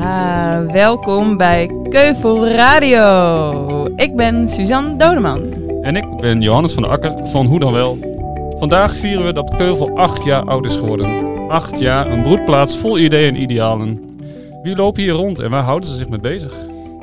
Ja, 0.00 0.66
welkom 0.66 1.36
bij 1.36 1.70
Keuvel 1.88 2.48
Radio. 2.48 3.86
Ik 3.96 4.16
ben 4.16 4.48
Suzanne 4.48 4.96
Dodeman. 4.96 5.40
En 5.82 5.96
ik 5.96 6.16
ben 6.16 6.40
Johannes 6.40 6.72
van 6.72 6.82
der 6.82 6.92
Akker 6.92 7.26
van 7.26 7.46
Hoe 7.46 7.58
dan 7.58 7.72
Wel. 7.72 7.98
Vandaag 8.58 8.96
vieren 8.96 9.24
we 9.24 9.32
dat 9.32 9.56
Keuvel 9.56 9.96
acht 9.96 10.24
jaar 10.24 10.44
oud 10.44 10.64
is 10.64 10.76
geworden. 10.76 11.48
Acht 11.48 11.78
jaar, 11.78 12.10
een 12.10 12.22
broedplaats 12.22 12.76
vol 12.76 12.98
ideeën 12.98 13.34
en 13.34 13.40
idealen. 13.40 14.16
Wie 14.62 14.76
lopen 14.76 15.02
hier 15.02 15.12
rond 15.12 15.38
en 15.38 15.50
waar 15.50 15.62
houden 15.62 15.88
ze 15.88 15.96
zich 15.96 16.08
mee 16.08 16.20
bezig? 16.20 16.54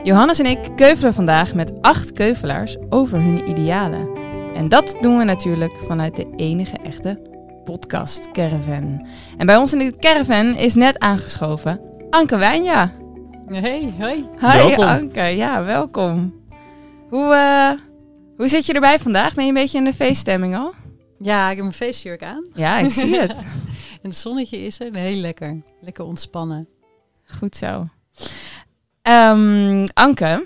Johannes 0.03 0.39
en 0.39 0.45
ik 0.45 0.69
keuvelen 0.75 1.13
vandaag 1.13 1.53
met 1.53 1.73
acht 1.81 2.13
keuvelaars 2.13 2.77
over 2.89 3.21
hun 3.21 3.49
idealen. 3.49 4.09
En 4.55 4.69
dat 4.69 4.97
doen 5.01 5.17
we 5.17 5.23
natuurlijk 5.23 5.77
vanuit 5.87 6.15
de 6.15 6.27
enige 6.35 6.77
echte 6.83 7.19
podcast 7.63 8.31
Caravan. 8.31 9.07
En 9.37 9.45
bij 9.45 9.57
ons 9.57 9.73
in 9.73 9.79
de 9.79 9.97
caravan 9.99 10.55
is 10.55 10.75
net 10.75 10.99
aangeschoven 10.99 11.95
Anke 12.17 12.37
Wijnja. 12.37 12.93
Hey, 13.47 13.93
hoi. 13.99 14.29
Hi 14.39 14.39
Welkom. 14.39 14.83
Anke, 14.83 15.21
ja, 15.21 15.63
welkom. 15.63 16.43
Hoe, 17.09 17.33
eh, 17.33 17.79
hoe 18.37 18.47
zit 18.47 18.65
je 18.65 18.73
erbij 18.73 18.99
vandaag? 18.99 19.33
Ben 19.33 19.43
je 19.43 19.49
een 19.49 19.55
beetje 19.55 19.77
in 19.77 19.83
de 19.83 19.93
feeststemming 19.93 20.55
al? 20.55 20.73
Ja, 21.19 21.43
ik 21.43 21.55
heb 21.55 21.59
mijn 21.59 21.73
feestjurk 21.73 22.23
aan. 22.23 22.47
Ja, 22.53 22.77
ik 22.77 22.91
zie 22.91 23.19
het. 23.19 23.37
En 24.01 24.09
het 24.09 24.17
zonnetje 24.17 24.57
is 24.57 24.79
er. 24.79 24.95
Heel 24.95 25.17
lekker. 25.17 25.61
Lekker 25.81 26.05
ontspannen. 26.05 26.67
Goed 27.25 27.55
zo. 27.55 27.87
Ehm, 29.01 29.85
Anke, 29.93 30.45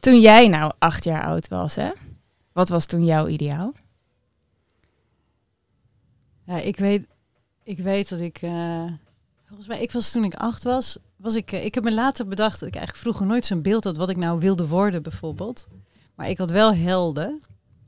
toen 0.00 0.20
jij 0.20 0.48
nou 0.48 0.72
acht 0.78 1.04
jaar 1.04 1.24
oud 1.24 1.48
was, 1.48 1.76
hè? 1.76 1.90
Wat 2.52 2.68
was 2.68 2.86
toen 2.86 3.04
jouw 3.04 3.26
ideaal? 3.26 3.72
Ja, 6.46 6.56
ik 6.56 6.76
weet, 6.76 7.06
ik 7.62 7.78
weet 7.78 8.08
dat 8.08 8.20
ik... 8.20 8.38
eh, 8.42 8.84
volgens 9.54 9.74
mij, 9.74 9.82
ik 9.82 9.92
was 9.92 10.10
toen 10.10 10.24
ik 10.24 10.34
acht 10.34 10.62
was... 10.62 10.96
was 11.16 11.34
ik, 11.34 11.52
eh, 11.52 11.64
ik 11.64 11.74
heb 11.74 11.84
me 11.84 11.92
later 11.92 12.26
bedacht 12.26 12.60
dat 12.60 12.68
ik 12.68 12.74
eigenlijk 12.74 13.04
vroeger 13.04 13.26
nooit 13.26 13.46
zo'n 13.46 13.62
beeld 13.62 13.84
had... 13.84 13.96
wat 13.96 14.08
ik 14.08 14.16
nou 14.16 14.38
wilde 14.38 14.66
worden 14.66 15.02
bijvoorbeeld. 15.02 15.66
Maar 16.14 16.28
ik 16.28 16.38
had 16.38 16.50
wel 16.50 16.74
helden. 16.74 17.40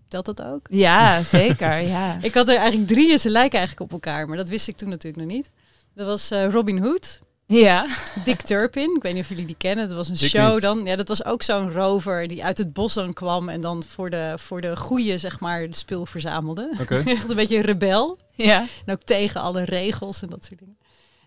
Telt 0.08 0.24
dat 0.26 0.42
ook? 0.42 0.66
Ja, 0.70 1.22
zeker. 1.22 1.80
Ja. 1.80 2.18
Ik 2.22 2.34
had 2.34 2.48
er 2.48 2.56
eigenlijk 2.56 2.88
drie 2.88 3.12
en 3.12 3.18
ze 3.18 3.30
lijken 3.30 3.58
eigenlijk 3.58 3.92
op 3.92 3.92
elkaar. 3.92 4.28
Maar 4.28 4.36
dat 4.36 4.48
wist 4.48 4.68
ik 4.68 4.76
toen 4.76 4.88
natuurlijk 4.88 5.24
nog 5.24 5.36
niet. 5.36 5.50
Dat 5.94 6.06
was 6.06 6.30
eh, 6.30 6.48
Robin 6.50 6.78
Hood, 6.78 7.20
Ja. 7.46 7.86
Dick 8.24 8.40
Turpin, 8.42 8.94
ik 8.96 9.02
weet 9.02 9.14
niet 9.14 9.22
of 9.22 9.28
jullie 9.28 9.46
die 9.46 9.56
kennen. 9.58 9.88
Dat 9.88 9.96
was 9.96 10.08
een 10.08 10.18
show 10.18 10.52
niet. 10.52 10.62
dan. 10.62 10.84
Ja, 10.84 10.96
dat 10.96 11.08
was 11.08 11.24
ook 11.24 11.42
zo'n 11.42 11.72
rover 11.72 12.28
die 12.28 12.44
uit 12.44 12.58
het 12.58 12.72
bos 12.72 12.94
dan 12.94 13.12
kwam 13.12 13.48
en 13.48 13.60
dan 13.60 13.82
voor 13.82 14.10
de, 14.10 14.34
voor 14.36 14.60
de 14.60 14.76
goeie, 14.76 15.18
zeg 15.18 15.40
maar, 15.40 15.60
het 15.60 15.76
spul 15.76 16.06
verzamelde. 16.06 16.70
Oké. 16.80 16.94
Echt 17.06 17.28
een 17.30 17.36
beetje 17.36 17.56
een 17.56 17.62
rebel. 17.62 18.18
Ja. 18.34 18.64
En 18.86 18.92
ook 18.92 19.02
tegen 19.02 19.40
alle 19.40 19.62
regels 19.62 20.22
en 20.22 20.28
dat 20.28 20.44
soort 20.44 20.58
dingen. 20.58 20.76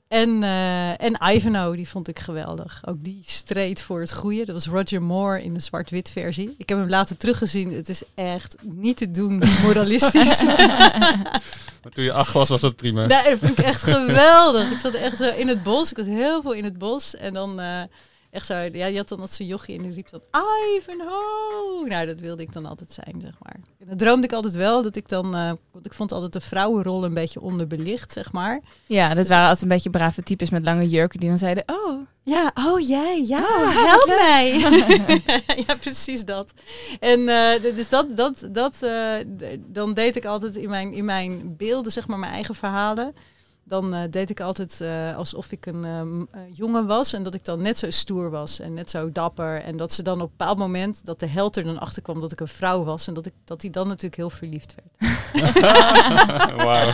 En, 0.10 0.44
eh, 0.44 1.02
en 1.04 1.18
Ivanhoe, 1.24 1.76
die 1.76 1.90
vond 1.90 2.08
ik 2.08 2.20
geweldig. 2.20 2.82
Ook 2.86 3.04
die 3.04 3.22
streed 3.26 3.82
voor 3.82 4.00
het 4.00 4.14
goede. 4.14 4.46
Dat 4.46 4.56
was 4.56 4.68
Roger 4.68 5.02
Moore 5.02 5.44
in 5.44 5.54
de 5.54 5.62
zwart-wit 5.62 6.10
versie. 6.10 6.56
Ik 6.58 6.70
heb 6.70 6.78
hem 6.78 6.90
later 6.90 7.18
teruggezien. 7.18 7.74
Het 7.74 7.90
is 7.90 8.02
echt 8.16 8.56
niet 8.62 8.98
te 8.98 9.12
doen 9.12 9.38
moralistisch. 9.64 10.44
Maar 11.84 11.92
toen 11.92 12.04
je 12.04 12.14
acht 12.14 12.34
was, 12.34 12.50
was 12.50 12.62
dat 12.62 12.76
prima. 12.76 13.06
Nee, 13.06 13.24
dat 13.24 13.40
vond 13.40 13.60
ik 13.60 13.66
echt 13.66 13.84
geweldig. 13.84 14.72
Ik 14.72 14.78
zat 14.80 14.94
echt 14.94 15.18
zo 15.18 15.30
in 15.30 15.48
het 15.48 15.64
bos. 15.64 15.92
Ik 15.92 15.98
was 15.98 16.06
heel 16.06 16.42
veel 16.42 16.54
in 16.54 16.64
het 16.64 16.78
bos. 16.78 17.16
En 17.16 17.34
dan 17.34 17.60
eh, 17.60 17.82
echt 18.32 18.46
zo, 18.46 18.54
ja, 18.54 18.86
je 18.86 18.98
had 18.98 19.08
dan 19.08 19.20
dat 19.20 19.34
zo'n 19.34 19.46
jochie 19.46 19.78
en 19.78 19.84
die 19.84 19.92
riep 19.92 20.10
dan 20.10 20.22
Ivanhoe. 20.78 21.86
Nou, 21.88 22.06
dat 22.06 22.20
wilde 22.20 22.42
ik 22.42 22.54
dan 22.54 22.66
altijd 22.66 22.94
zijn, 22.94 23.22
zeg 23.22 23.34
maar. 23.44 23.56
En 23.80 23.88
dan 23.88 23.98
droomde 23.98 24.28
ik 24.28 24.34
altijd 24.34 24.54
wel 24.54 24.84
dat 24.84 24.96
ik 24.96 25.08
dan, 25.08 25.36
eh, 25.36 25.52
want 25.72 25.86
ik 25.86 25.94
vond 25.94 26.12
altijd 26.12 26.34
de 26.34 26.40
vrouwenrol 26.40 27.04
een 27.04 27.14
beetje 27.14 27.42
onderbelicht, 27.42 28.12
zeg 28.12 28.32
maar. 28.32 28.62
Ja, 28.86 29.14
dat 29.14 29.28
waren 29.28 29.44
altijd 29.44 29.62
een 29.62 29.68
beetje 29.68 29.90
brave 29.90 30.24
types 30.24 30.50
met 30.50 30.64
lange 30.64 30.90
jurken 30.90 31.20
die 31.20 31.30
dan 31.30 31.38
zeiden, 31.38 31.64
oh, 31.66 32.02
Ja, 32.24 32.52
oh 32.56 32.88
jij, 32.88 33.24
ja, 33.28 33.40
Oh, 33.40 33.74
help 33.74 34.08
mij. 34.08 34.60
ja, 35.68 35.76
precies 35.80 36.26
dat. 36.26 36.54
En 37.00 37.30
eh, 37.30 37.62
dus 37.62 37.90
dat, 37.90 38.18
dat, 38.18 38.48
dat 38.52 38.76
eh, 38.80 39.16
dan 39.60 39.94
deed 39.94 40.16
ik 40.16 40.26
altijd 40.26 40.56
in 40.56 40.70
mijn, 40.70 40.94
in 40.94 41.06
mijn 41.06 41.56
beelden, 41.58 41.92
zeg 41.92 42.08
maar, 42.08 42.20
mijn 42.20 42.34
eigen 42.34 42.56
verhalen. 42.56 43.16
Dan 43.70 43.94
eh, 43.94 44.02
deed 44.10 44.30
ik 44.30 44.40
altijd 44.40 44.82
eh, 44.82 45.18
alsof 45.18 45.52
ik 45.52 45.66
een 45.66 45.86
ehm, 45.86 46.22
eh, 46.32 46.42
jongen 46.52 46.88
was 46.88 47.14
en 47.14 47.24
dat 47.24 47.34
ik 47.34 47.46
dan 47.46 47.62
net 47.62 47.78
zo 47.78 47.90
stoer 47.90 48.30
was 48.30 48.60
en 48.60 48.74
net 48.74 48.90
zo 48.90 49.12
dapper. 49.12 49.62
En 49.62 49.78
dat 49.78 49.94
ze 49.94 50.04
dan 50.04 50.22
op 50.22 50.30
een 50.30 50.36
bepaald 50.38 50.58
moment, 50.58 51.06
dat 51.06 51.20
de 51.20 51.28
held 51.28 51.58
er 51.58 51.64
dan 51.64 51.80
achter 51.80 52.02
kwam 52.02 52.20
dat 52.20 52.32
ik 52.32 52.40
een 52.40 52.48
vrouw 52.48 52.84
was 52.84 53.08
en 53.08 53.14
dat 53.14 53.26
ik 53.26 53.34
dat 53.44 53.62
hij 53.62 53.72
dan 53.72 53.88
natuurlijk 53.88 54.16
heel 54.16 54.30
verliefd 54.30 54.76
werd. 54.76 55.12
Wauw. 56.66 56.92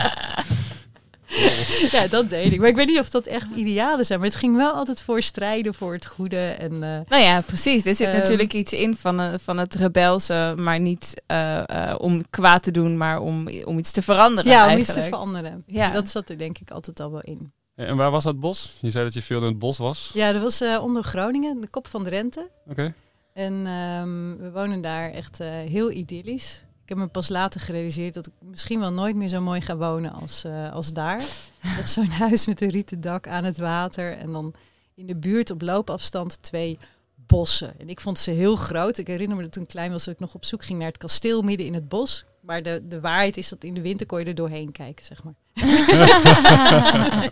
ja, 1.92 2.08
dat 2.08 2.30
deed 2.30 2.52
ik. 2.54 2.60
Maar 2.60 2.68
ik 2.70 2.76
weet 2.76 2.88
niet 2.88 3.00
of 3.00 3.10
dat 3.10 3.26
echt 3.26 3.48
idealen 3.56 4.06
zijn, 4.06 4.20
maar 4.20 4.28
het 4.28 4.38
ging 4.38 4.56
wel 4.56 4.72
altijd 4.72 5.02
voor 5.02 5.22
strijden 5.22 5.74
voor 5.74 5.94
het 5.94 6.06
goede 6.06 6.48
en... 6.50 6.72
eh, 6.84 7.00
Nou 7.08 7.24
ja, 7.24 7.42
precies. 7.42 7.86
Er 7.86 7.96
zit 7.96 8.08
Ehm. 8.08 8.18
natuurlijk 8.18 8.54
iets 8.54 8.74
in 8.74 8.96
van, 8.98 9.20
eh, 9.20 9.34
van 9.44 9.58
het 9.58 9.76
rebelse, 9.76 10.54
maar 10.58 10.80
niet 10.80 11.22
eh, 11.28 11.90
eh, 11.90 11.96
om 12.00 12.30
kwaad 12.30 12.64
te 12.64 12.72
doen, 12.72 12.98
maar 12.98 13.20
om, 13.20 13.48
om 13.66 13.78
iets 13.78 13.92
te 13.92 14.02
veranderen. 14.02 14.52
Ja, 14.52 14.64
om 14.64 14.70
eigenlijk. 14.70 14.98
iets 14.98 15.08
te 15.08 15.16
veranderen. 15.16 15.64
Ja. 15.68 15.90
Dat 15.92 16.10
zat 16.10 16.30
er 16.30 16.38
denk 16.38 16.58
ik 16.58 16.72
altijd 16.72 17.00
al 17.00 17.12
wel 17.12 17.22
in. 17.22 17.52
En 17.76 17.96
waar 17.98 18.12
was 18.12 18.24
dat 18.24 18.40
bos? 18.40 18.78
Je 18.80 18.92
zei 18.92 19.04
dat 19.04 19.14
je 19.14 19.22
veel 19.22 19.40
in 19.42 19.48
het 19.48 19.60
bos 19.60 19.78
was. 19.78 20.12
Ja, 20.14 20.32
dat 20.32 20.42
was 20.42 20.62
onder 20.82 21.04
Groningen, 21.04 21.62
de 21.62 21.68
kop 21.68 21.88
van 21.88 22.04
de 22.04 22.10
Rente. 22.10 22.50
Oké. 22.70 22.94
En 23.34 23.54
ehm, 23.54 24.38
we 24.44 24.52
wonen 24.54 24.82
daar 24.82 25.12
echt 25.12 25.40
eh, 25.40 25.48
heel 25.50 25.92
idyllisch. 25.92 26.64
Ik 26.86 26.92
heb 26.92 27.00
me 27.00 27.08
pas 27.08 27.30
later 27.30 27.62
gerealiseerd 27.62 28.14
dat 28.14 28.28
ik 28.28 28.34
misschien 28.40 28.80
wel 28.80 28.94
nooit 28.94 29.16
meer 29.16 29.28
zo 29.28 29.42
mooi 29.42 29.62
ga 29.62 29.78
wonen 29.78 30.12
als, 30.12 30.44
eh, 30.44 30.74
als 30.74 30.94
daar. 30.94 31.24
Echt 31.80 31.92
zo'n 31.92 32.10
huis 32.10 32.46
met 32.46 32.62
een 32.62 32.70
rieten 32.70 33.02
dak 33.02 33.28
aan 33.28 33.44
het 33.44 33.58
water. 33.58 34.18
En 34.18 34.32
dan 34.32 34.54
in 34.96 35.08
de 35.08 35.16
buurt 35.16 35.52
op 35.52 35.62
loopafstand 35.62 36.42
twee 36.42 36.78
bossen. 37.16 37.80
En 37.80 37.90
ik 37.90 38.02
vond 38.02 38.20
ze 38.20 38.32
heel 38.32 38.56
groot. 38.56 38.98
Ik 38.98 39.08
herinner 39.08 39.38
me 39.38 39.44
dat 39.44 39.52
toen 39.52 39.64
ik 39.64 39.70
klein 39.70 39.92
was 39.92 40.04
dat 40.04 40.14
ik 40.14 40.20
nog 40.20 40.34
op 40.34 40.46
zoek 40.46 40.64
ging 40.64 40.80
naar 40.80 40.88
het 40.88 40.98
kasteel 40.98 41.42
midden 41.42 41.66
in 41.66 41.74
het 41.74 41.90
bos. 41.90 42.26
Maar 42.42 42.64
de, 42.64 42.82
de 42.88 43.00
waarheid 43.00 43.38
is 43.38 43.50
dat 43.50 43.64
in 43.64 43.74
de 43.74 43.82
winter 43.82 44.06
kon 44.06 44.20
je 44.20 44.26
er 44.26 44.36
doorheen 44.36 44.72
kijken, 44.72 45.06
zeg 45.06 45.24
maar. 45.24 45.34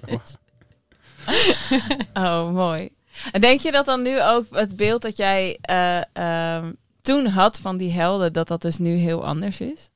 Oh, 2.13 2.51
mooi. 2.51 2.89
En 3.31 3.41
denk 3.41 3.59
je 3.59 3.71
dat 3.71 3.85
dan 3.85 4.01
nu 4.01 4.21
ook 4.21 4.45
het 4.49 4.75
beeld 4.75 5.01
dat 5.01 5.17
jij 5.17 5.57
eh, 5.61 6.01
ehm, 6.13 6.71
toen 7.03 7.25
had 7.25 7.59
van 7.59 7.77
die 7.77 7.91
helden, 7.91 8.33
dat 8.33 8.47
dat 8.47 8.61
dus 8.61 8.77
nu 8.77 8.89
heel 8.95 9.25
anders 9.25 9.61
is? 9.61 9.89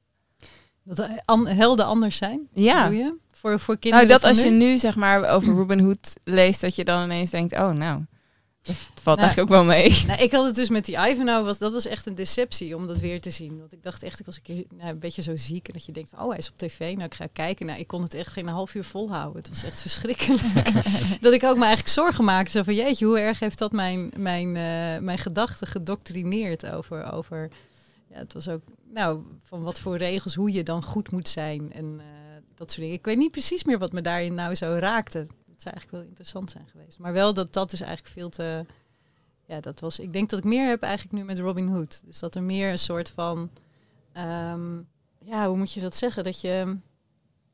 Dat 0.83 1.09
an- 1.25 1.47
helden 1.47 1.85
anders 1.85 2.17
zijn. 2.17 2.47
Ja. 2.51 2.85
Je? 2.87 3.15
Voor, 3.31 3.59
voor 3.59 3.77
kinderen 3.77 4.07
Nou, 4.07 4.19
dat 4.19 4.29
van 4.29 4.37
als 4.37 4.47
je 4.51 4.57
nu? 4.57 4.77
zeg 4.77 4.95
maar 4.95 5.23
over 5.29 5.53
Robin 5.59 5.79
Hood 5.79 6.13
leest, 6.23 6.61
dat 6.61 6.75
je 6.75 6.83
dan 6.85 7.03
ineens 7.03 7.29
denkt, 7.29 7.53
oh 7.53 7.69
nou, 7.71 7.97
dat 7.99 8.07
valt 8.75 9.19
Nou, 9.19 9.19
eigenlijk 9.19 9.39
ook 9.39 9.55
wel 9.57 9.63
mee. 9.63 10.01
Nou, 10.07 10.21
ik 10.21 10.31
had 10.31 10.45
het 10.45 10.55
dus 10.55 10.69
met 10.69 10.85
die 10.85 10.97
Ivanhoe, 11.09 11.43
was, 11.43 11.57
dat 11.57 11.73
was 11.73 11.85
echt 11.85 12.05
een 12.05 12.15
deceptie 12.15 12.75
om 12.75 12.87
dat 12.87 12.99
weer 12.99 13.21
te 13.21 13.29
zien. 13.29 13.59
Want 13.59 13.73
ik 13.73 13.83
dacht 13.83 14.03
echt, 14.03 14.19
ik 14.19 14.25
was 14.25 14.35
een 14.35 14.41
keer 14.41 14.63
nou, 14.75 14.89
een 14.89 14.99
beetje 14.99 15.21
zo 15.21 15.35
ziek. 15.35 15.67
En 15.67 15.73
dat 15.73 15.85
je 15.85 15.91
denkt, 15.91 16.11
oh 16.13 16.29
hij 16.29 16.37
is 16.37 16.49
op 16.49 16.57
tv, 16.57 16.79
nou 16.79 17.03
ik 17.03 17.13
ga 17.13 17.27
kijken. 17.33 17.65
Nou, 17.65 17.79
ik 17.79 17.87
kon 17.87 18.01
het 18.01 18.13
echt 18.13 18.31
geen 18.31 18.47
half 18.47 18.75
uur 18.75 18.83
volhouden. 18.83 19.41
Het 19.41 19.49
was 19.49 19.63
echt 19.63 19.81
verschrikkelijk. 19.81 20.43
dat 21.21 21.33
ik 21.33 21.43
ook 21.43 21.57
me 21.57 21.65
eigenlijk 21.65 21.93
zorgen 21.93 22.23
maakte. 22.23 22.51
Zo 22.51 22.63
van, 22.63 22.75
jeetje, 22.75 23.05
hoe 23.05 23.19
erg 23.19 23.39
heeft 23.39 23.57
dat 23.57 23.71
mijn, 23.71 24.11
mijn, 24.15 24.47
eh, 24.47 25.03
mijn 25.03 25.17
gedachten 25.17 25.67
gedoctrineerd 25.67 26.65
over... 26.65 27.11
over 27.11 27.49
ja, 28.09 28.17
het 28.17 28.33
was 28.33 28.49
ook, 28.49 28.61
nou, 28.93 29.21
van 29.43 29.63
wat 29.63 29.79
voor 29.79 29.97
regels, 29.97 30.35
hoe 30.35 30.51
je 30.51 30.63
dan 30.63 30.83
goed 30.83 31.11
moet 31.11 31.27
zijn. 31.27 31.73
En 31.73 31.95
eh, 31.99 32.05
dat 32.55 32.71
soort 32.71 32.81
dingen. 32.81 32.97
Ik 32.97 33.05
weet 33.05 33.17
niet 33.17 33.31
precies 33.31 33.63
meer 33.63 33.77
wat 33.77 33.91
me 33.91 34.01
daarin 34.01 34.33
nou 34.33 34.55
zo 34.55 34.77
raakte. 34.79 35.27
Dat 35.57 35.65
zou 35.65 35.75
eigenlijk 35.75 35.91
wel 35.91 36.01
interessant 36.01 36.51
zijn 36.51 36.67
geweest. 36.67 36.99
Maar 36.99 37.13
wel 37.13 37.33
dat 37.33 37.53
dat 37.53 37.71
is 37.71 37.81
eigenlijk 37.81 38.13
veel 38.13 38.29
te... 38.29 38.65
Ja, 39.45 39.59
dat 39.59 39.79
was. 39.79 39.99
Ik 39.99 40.13
denk 40.13 40.29
dat 40.29 40.39
ik 40.39 40.45
meer 40.45 40.69
heb 40.69 40.81
eigenlijk 40.81 41.13
nu 41.13 41.23
met 41.23 41.39
Robin 41.39 41.67
Hood. 41.67 42.01
Dus 42.05 42.19
dat 42.19 42.35
er 42.35 42.43
meer 42.43 42.71
een 42.71 42.79
soort 42.79 43.09
van. 43.09 43.49
ehm, 44.13 44.77
ja, 45.23 45.47
hoe 45.47 45.57
moet 45.57 45.71
je 45.71 45.79
dat 45.79 45.95
zeggen? 45.95 46.23
Dat 46.23 46.41
je. 46.41 46.77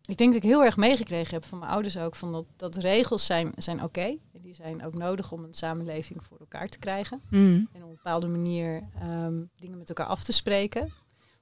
Ik 0.06 0.18
denk 0.18 0.34
dat 0.34 0.44
ik 0.44 0.50
heel 0.50 0.64
erg 0.64 0.78
meegekregen 0.78 1.34
heb 1.34 1.46
van 1.46 1.60
mijn 1.60 1.72
ouders 1.72 1.98
ook. 1.98 2.16
Van 2.16 2.32
dat, 2.32 2.46
dat 2.56 2.76
regels 2.76 3.26
zijn, 3.26 3.52
zijn 3.58 3.84
oké. 3.84 4.18
En 4.34 4.42
die 4.42 4.54
zijn 4.54 4.86
ook 4.86 4.94
nodig 4.94 5.32
om 5.32 5.44
een 5.44 5.54
samenleving 5.54 6.24
voor 6.24 6.40
elkaar 6.40 6.68
te 6.68 6.80
krijgen. 6.80 7.22
Mm. 7.30 7.70
En 7.72 7.84
op 7.84 7.90
een 7.90 7.96
bepaalde 7.96 8.28
manier 8.28 8.84
ehm, 9.00 9.44
dingen 9.56 9.78
met 9.78 9.90
elkaar 9.90 10.08
af 10.08 10.24
te 10.24 10.32
spreken. 10.32 10.94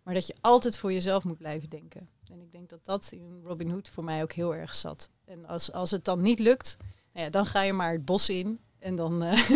Maar 0.03 0.13
dat 0.13 0.27
je 0.27 0.35
altijd 0.41 0.77
voor 0.77 0.93
jezelf 0.93 1.23
moet 1.23 1.37
blijven 1.37 1.69
denken. 1.69 2.09
En 2.31 2.41
ik 2.41 2.51
denk 2.51 2.69
dat 2.69 2.85
dat 2.85 3.09
in 3.11 3.41
Robin 3.43 3.69
Hood 3.69 3.89
voor 3.89 4.03
mij 4.03 4.21
ook 4.21 4.31
heel 4.31 4.55
erg 4.55 4.75
zat. 4.75 5.09
En 5.31 5.45
als, 5.47 5.71
als 5.71 5.91
het 5.91 6.05
dan 6.05 6.21
niet 6.21 6.39
lukt, 6.39 6.77
nou 7.13 7.25
ja, 7.25 7.31
dan 7.31 7.45
ga 7.45 7.61
je 7.61 7.73
maar 7.73 7.91
het 7.91 8.05
bos 8.05 8.29
in. 8.29 8.59
En 8.79 8.95
dan 8.95 9.23
eh, 9.23 9.31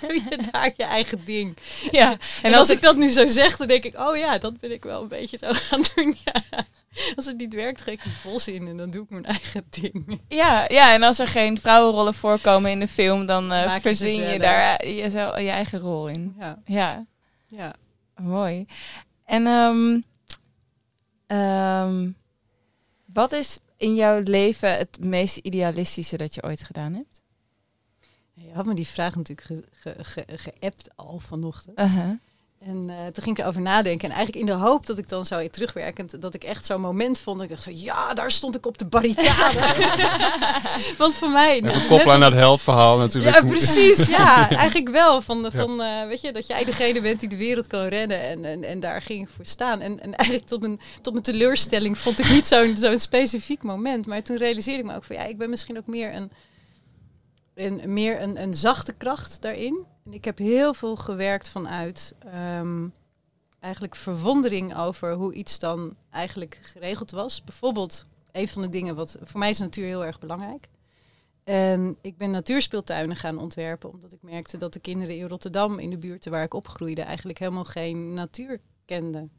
heb 0.00 0.10
je 0.10 0.48
daar 0.52 0.72
je 0.76 0.84
eigen 0.84 1.24
ding. 1.24 1.56
Ja, 1.90 2.16
En 2.42 2.54
als 2.54 2.70
ik 2.70 2.82
dat 2.82 2.96
nu 2.96 3.08
zo 3.08 3.26
zeg, 3.26 3.56
dan 3.56 3.66
denk 3.66 3.84
ik, 3.84 3.98
oh 3.98 4.16
ja, 4.16 4.38
dat 4.38 4.60
ben 4.60 4.72
ik 4.72 4.84
wel 4.84 5.02
een 5.02 5.08
beetje 5.08 5.36
zo 5.38 5.46
gaan 5.52 5.82
doen. 5.94 6.16
Ja. 6.24 6.42
Als 7.16 7.26
het 7.26 7.36
niet 7.36 7.54
werkt, 7.54 7.80
ga 7.80 7.90
ik 7.90 8.02
het 8.02 8.12
bos 8.32 8.48
in 8.48 8.68
en 8.68 8.76
dan 8.76 8.90
doe 8.90 9.02
ik 9.02 9.10
mijn 9.10 9.24
eigen 9.24 9.64
ding. 9.70 10.20
Ja, 10.28 10.64
ja, 10.68 10.92
en 10.94 11.02
als 11.02 11.18
er 11.18 11.26
geen 11.26 11.58
vrouwenrollen 11.58 12.14
voorkomen 12.14 12.70
in 12.70 12.80
de 12.80 12.88
film, 12.88 13.26
dan 13.26 13.52
eh 13.52 13.74
je 13.74 13.80
verzin 13.80 14.28
je 14.28 14.38
daar 14.38 14.86
je, 14.86 15.10
zo- 15.10 15.38
je 15.38 15.50
eigen 15.50 15.78
rol 15.78 16.08
in. 16.08 16.34
Ja, 16.38 16.58
Ja, 16.64 17.06
ja. 17.46 17.74
mooi. 18.16 18.66
En 19.24 19.46
ehm, 19.46 20.00
ehm, 21.26 22.10
wat 23.12 23.32
is 23.32 23.58
in 23.76 23.94
jouw 23.94 24.20
leven 24.24 24.76
het 24.78 24.98
meest 25.04 25.36
idealistische 25.36 26.16
dat 26.16 26.34
je 26.34 26.42
ooit 26.42 26.62
gedaan 26.62 26.94
hebt? 26.94 27.22
je 28.34 28.52
had 28.52 28.66
me 28.66 28.74
die 28.74 28.86
vraag 28.86 29.16
natuurlijk 29.16 29.46
ge- 29.46 29.64
ge- 29.72 30.04
ge- 30.04 30.38
geappt 30.38 30.90
al 30.96 31.18
vanochtend. 31.18 31.78
Uh-huh. 31.78 32.10
En 32.66 32.90
eh, 32.90 32.96
toen 32.96 33.22
ging 33.22 33.36
ik 33.36 33.42
erover 33.42 33.60
nadenken. 33.60 34.08
En 34.08 34.14
eigenlijk 34.14 34.46
in 34.46 34.52
de 34.52 34.62
hoop 34.62 34.86
dat 34.86 34.98
ik 34.98 35.08
dan 35.08 35.24
zou 35.24 35.48
terugwerkend... 35.48 36.20
dat 36.20 36.34
ik 36.34 36.44
echt 36.44 36.66
zo'n 36.66 36.80
moment 36.80 37.18
vond. 37.18 37.36
Dat 37.38 37.44
ik 37.44 37.52
dacht 37.54 37.64
van, 37.64 37.80
ja, 37.80 38.14
daar 38.14 38.30
stond 38.30 38.56
ik 38.56 38.66
op 38.66 38.78
de 38.78 38.86
barricade. 38.86 39.58
Want 40.98 41.14
voor 41.14 41.30
mij... 41.30 41.56
het 41.56 41.64
Even 41.64 41.78
net 41.78 41.86
koppelen 41.86 42.14
aan 42.14 42.20
dat 42.20 42.32
heldverhaal 42.32 42.98
natuurlijk. 42.98 43.34
Ja, 43.34 43.46
precies. 43.46 44.06
Ja, 44.06 44.50
eigenlijk 44.50 44.88
wel. 44.88 45.22
Van, 45.22 45.50
van 45.52 45.82
eh, 45.82 46.06
weet 46.06 46.20
je, 46.20 46.32
dat 46.32 46.46
jij 46.46 46.64
degene 46.64 47.00
bent 47.00 47.20
die 47.20 47.28
de 47.28 47.36
wereld 47.36 47.66
kan 47.66 47.86
redden. 47.86 48.20
En, 48.20 48.44
en, 48.44 48.64
en 48.64 48.80
daar 48.80 49.02
ging 49.02 49.22
ik 49.22 49.34
voor 49.36 49.46
staan. 49.46 49.80
En, 49.80 50.00
en 50.00 50.14
eigenlijk 50.14 50.48
tot 50.48 50.60
mijn, 50.60 50.80
tot 51.02 51.12
mijn 51.12 51.24
teleurstelling 51.24 51.98
vond 51.98 52.18
ik 52.18 52.30
niet 52.30 52.46
zo'n 52.46 52.76
zo'n 52.76 53.00
specifiek 53.00 53.62
moment. 53.62 54.06
Maar 54.06 54.22
toen 54.22 54.36
realiseerde 54.36 54.80
ik 54.80 54.86
me 54.86 54.94
ook 54.96 55.04
van, 55.04 55.16
ja, 55.16 55.24
ik 55.24 55.38
ben 55.38 55.50
misschien 55.50 55.78
ook 55.78 55.86
meer 55.86 56.14
een, 56.14 56.30
een, 57.54 57.92
meer 57.92 58.22
een, 58.22 58.42
een 58.42 58.54
zachte 58.54 58.92
kracht 58.92 59.42
daarin. 59.42 59.86
Ik 60.10 60.24
heb 60.24 60.38
heel 60.38 60.74
veel 60.74 60.96
gewerkt 60.96 61.48
vanuit 61.48 62.14
ehm, 62.32 62.88
eigenlijk 63.60 63.96
verwondering 63.96 64.76
over 64.76 65.12
hoe 65.12 65.34
iets 65.34 65.58
dan 65.58 65.96
eigenlijk 66.10 66.58
geregeld 66.62 67.10
was. 67.10 67.44
Bijvoorbeeld, 67.44 68.06
een 68.32 68.48
van 68.48 68.62
de 68.62 68.68
dingen 68.68 68.94
wat 68.94 69.16
voor 69.22 69.38
mij 69.38 69.50
is 69.50 69.58
natuur 69.58 69.86
heel 69.86 70.04
erg 70.04 70.18
belangrijk. 70.18 70.68
En 71.44 71.96
ik 72.00 72.16
ben 72.16 72.30
natuurspeeltuinen 72.30 73.16
gaan 73.16 73.38
ontwerpen, 73.38 73.90
omdat 73.90 74.12
ik 74.12 74.18
merkte 74.22 74.56
dat 74.56 74.72
de 74.72 74.80
kinderen 74.80 75.16
in 75.16 75.28
Rotterdam, 75.28 75.78
in 75.78 75.90
de 75.90 75.98
buurten 75.98 76.30
waar 76.30 76.44
ik 76.44 76.54
opgroeide, 76.54 77.02
eigenlijk 77.02 77.38
helemaal 77.38 77.64
geen 77.64 78.14
natuur 78.14 78.60
kenden. 78.84 79.30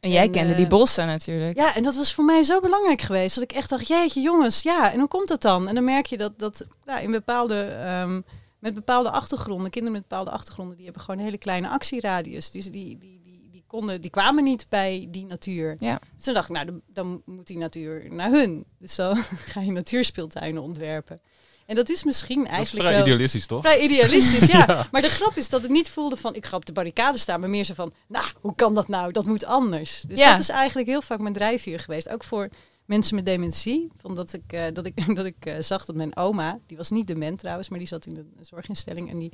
En 0.00 0.10
jij 0.10 0.24
En, 0.24 0.30
kende 0.30 0.52
eh, 0.52 0.56
die 0.56 0.66
bossen 0.66 1.06
natuurlijk. 1.06 1.56
Ja, 1.58 1.74
en 1.74 1.82
dat 1.82 1.96
was 1.96 2.14
voor 2.14 2.24
mij 2.24 2.42
zo 2.42 2.60
belangrijk 2.60 3.00
geweest. 3.00 3.34
Dat 3.34 3.44
ik 3.44 3.52
echt 3.52 3.70
dacht, 3.70 3.86
jeetje 3.86 4.20
jongens, 4.20 4.62
ja, 4.62 4.92
en 4.92 4.98
hoe 4.98 5.08
komt 5.08 5.28
dat 5.28 5.42
dan? 5.42 5.68
En 5.68 5.74
dan 5.74 5.84
merk 5.84 6.06
je 6.06 6.16
dat, 6.16 6.38
dat 6.38 6.66
nou, 6.84 7.02
in 7.02 7.10
bepaalde, 7.10 7.62
ehm, 7.62 8.20
met 8.60 8.74
bepaalde 8.74 9.10
achtergronden, 9.10 9.70
kinderen 9.70 9.98
met 9.98 10.08
bepaalde 10.08 10.30
achtergronden, 10.30 10.76
die 10.76 10.84
hebben 10.84 11.02
gewoon 11.02 11.18
een 11.18 11.24
hele 11.26 11.38
kleine 11.38 11.68
actieradius. 11.68 12.50
Dus 12.50 12.64
die, 12.64 12.98
die, 12.98 13.20
die, 13.22 13.48
die, 13.50 13.64
konden, 13.66 14.00
die 14.00 14.10
kwamen 14.10 14.44
niet 14.44 14.66
bij 14.68 15.06
die 15.10 15.26
natuur. 15.26 15.74
Ja. 15.78 16.00
Dus 16.14 16.24
toen 16.24 16.34
dacht 16.34 16.48
ik, 16.48 16.54
nou, 16.54 16.66
dan, 16.66 16.80
dan 16.86 17.22
moet 17.24 17.46
die 17.46 17.58
natuur 17.58 18.12
naar 18.12 18.30
hun. 18.30 18.64
Dus 18.78 18.94
dan 18.94 19.16
ga 19.52 19.60
je 19.60 19.70
natuurspeeltuinen 19.72 20.62
ontwerpen. 20.62 21.20
En 21.66 21.76
dat 21.76 21.88
is 21.88 22.04
misschien 22.04 22.36
Dat 22.36 22.46
is 22.46 22.52
eigenlijk 22.52 22.84
vrij 22.86 22.96
wel... 22.98 23.06
idealistisch, 23.06 23.46
toch? 23.46 23.60
Vrij 23.60 23.80
idealistisch, 23.80 24.46
ja. 24.56 24.86
Maar 24.90 25.02
de 25.02 25.08
grap 25.08 25.36
is 25.36 25.48
dat 25.48 25.62
het 25.62 25.70
niet 25.70 25.88
voelde 25.90 26.16
van 26.16 26.34
ik 26.34 26.46
ga 26.46 26.56
op 26.56 26.66
de 26.66 26.72
barricade 26.72 27.18
staan, 27.18 27.40
maar 27.40 27.50
meer 27.50 27.64
zo 27.64 27.74
van, 27.74 27.92
nou, 28.08 28.24
hoe 28.40 28.54
kan 28.54 28.74
dat 28.74 28.88
nou? 28.88 29.12
Dat 29.12 29.26
moet 29.26 29.44
anders. 29.44 30.04
Dus 30.08 30.18
Ja. 30.18 30.30
dat 30.30 30.40
is 30.40 30.48
eigenlijk 30.48 30.88
heel 30.88 31.02
vaak 31.02 31.18
mijn 31.18 31.34
drijfveer 31.34 31.80
geweest. 31.80 32.08
Ook 32.08 32.24
voor 32.24 32.48
mensen 32.90 33.14
met 33.14 33.26
dementie. 33.26 33.90
Van 33.96 34.14
dat 34.14 34.32
ik, 34.32 34.52
eh, 34.52 34.64
dat 34.72 34.86
ik, 34.86 35.06
dat 35.18 35.24
ik 35.24 35.46
eh, 35.46 35.60
zag 35.60 35.84
dat 35.84 35.96
mijn 35.96 36.16
oma, 36.16 36.58
die 36.66 36.76
was 36.76 36.90
niet 36.90 37.06
dement 37.06 37.38
trouwens, 37.38 37.68
maar 37.68 37.78
die 37.78 37.88
zat 37.88 38.06
in 38.06 38.16
een 38.16 38.44
zorginstelling 38.44 39.10
en 39.10 39.18
die, 39.18 39.32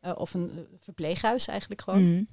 eh, 0.00 0.12
of 0.16 0.34
een 0.34 0.66
verpleeghuis 0.80 1.46
eigenlijk 1.46 1.80
gewoon. 1.80 2.12
Mhm. 2.12 2.24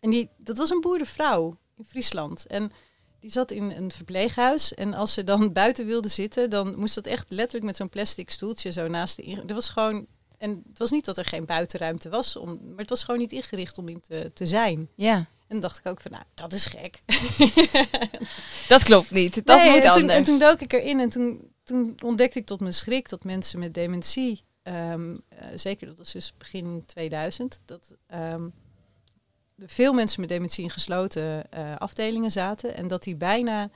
En 0.00 0.10
die, 0.10 0.30
dat 0.36 0.56
was 0.56 0.70
een 0.70 0.80
boerenvrouw 0.80 1.58
in 1.76 1.84
Friesland. 1.84 2.46
En 2.46 2.70
die 3.20 3.30
zat 3.30 3.50
in 3.50 3.70
een 3.70 3.90
verpleeghuis. 3.90 4.74
En 4.74 4.94
als 4.94 5.12
ze 5.12 5.24
dan 5.24 5.52
buiten 5.62 5.86
wilde 5.86 6.08
zitten, 6.08 6.50
dan 6.50 6.78
moest 6.78 6.94
dat 6.94 7.06
echt 7.06 7.26
letterlijk 7.28 7.64
met 7.64 7.76
zo'n 7.76 7.88
plastic 7.88 8.30
stoeltje 8.30 8.72
zo 8.72 8.88
naast 8.88 9.16
de 9.16 9.22
ingang. 9.22 9.46
Dat 9.46 9.56
was 9.56 9.68
gewoon. 9.68 10.06
En 10.38 10.62
het 10.68 10.78
was 10.78 10.90
niet 10.90 11.04
dat 11.04 11.18
er 11.18 11.24
geen 11.24 11.44
buitenruimte 11.44 12.08
was, 12.08 12.36
om, 12.36 12.48
maar 12.48 12.78
het 12.78 12.88
was 12.88 13.04
gewoon 13.04 13.20
niet 13.20 13.32
ingericht 13.32 13.78
om 13.78 13.88
in 13.88 14.00
te, 14.00 14.30
te 14.34 14.46
zijn. 14.46 14.88
Ja, 14.94 15.28
En 15.48 15.54
dan 15.54 15.60
dacht 15.60 15.78
ik 15.78 15.86
ook 15.86 16.00
van, 16.00 16.10
nou, 16.10 16.24
dat 16.34 16.52
is 16.52 16.66
gek. 16.66 17.02
dat 18.68 18.82
klopt 18.82 19.10
niet. 19.10 19.46
Dat 19.46 19.56
Nee, 19.56 19.70
moet 19.70 19.82
en 19.82 19.92
toen, 19.92 20.00
anders. 20.00 20.18
en 20.18 20.24
toen 20.24 20.38
dook 20.38 20.60
ik 20.60 20.72
erin 20.72 21.00
en 21.00 21.08
toen, 21.08 21.52
toen 21.62 21.96
ontdekte 22.04 22.38
ik 22.38 22.46
tot 22.46 22.60
mijn 22.60 22.74
schrik 22.74 23.08
dat 23.08 23.24
mensen 23.24 23.58
met 23.58 23.74
dementie, 23.74 24.44
ehm, 24.62 25.16
eh, 25.28 25.46
zeker 25.54 25.86
dat 25.86 25.98
was 25.98 26.12
dus 26.12 26.32
begin 26.36 26.82
2000, 26.86 27.60
dat 27.64 27.96
er 28.06 28.50
veel 29.66 29.92
mensen 29.92 30.20
met 30.20 30.28
dementie 30.28 30.64
in 30.64 30.70
gesloten 30.70 31.50
eh, 31.50 31.76
afdelingen 31.76 32.30
zaten 32.30 32.74
en 32.74 32.88
dat 32.88 33.02
die 33.02 33.16
bijna, 33.16 33.70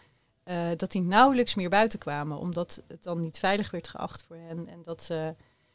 eh, 0.44 0.66
dat 0.76 0.92
die 0.92 1.02
nauwelijks 1.02 1.54
meer 1.54 1.68
buiten 1.68 1.98
kwamen, 1.98 2.38
omdat 2.38 2.82
het 2.88 3.02
dan 3.02 3.20
niet 3.20 3.38
veilig 3.38 3.70
werd 3.70 3.88
geacht 3.88 4.22
voor 4.22 4.36
hen 4.36 4.68
en 4.68 4.82
dat 4.82 5.02
ze, 5.02 5.34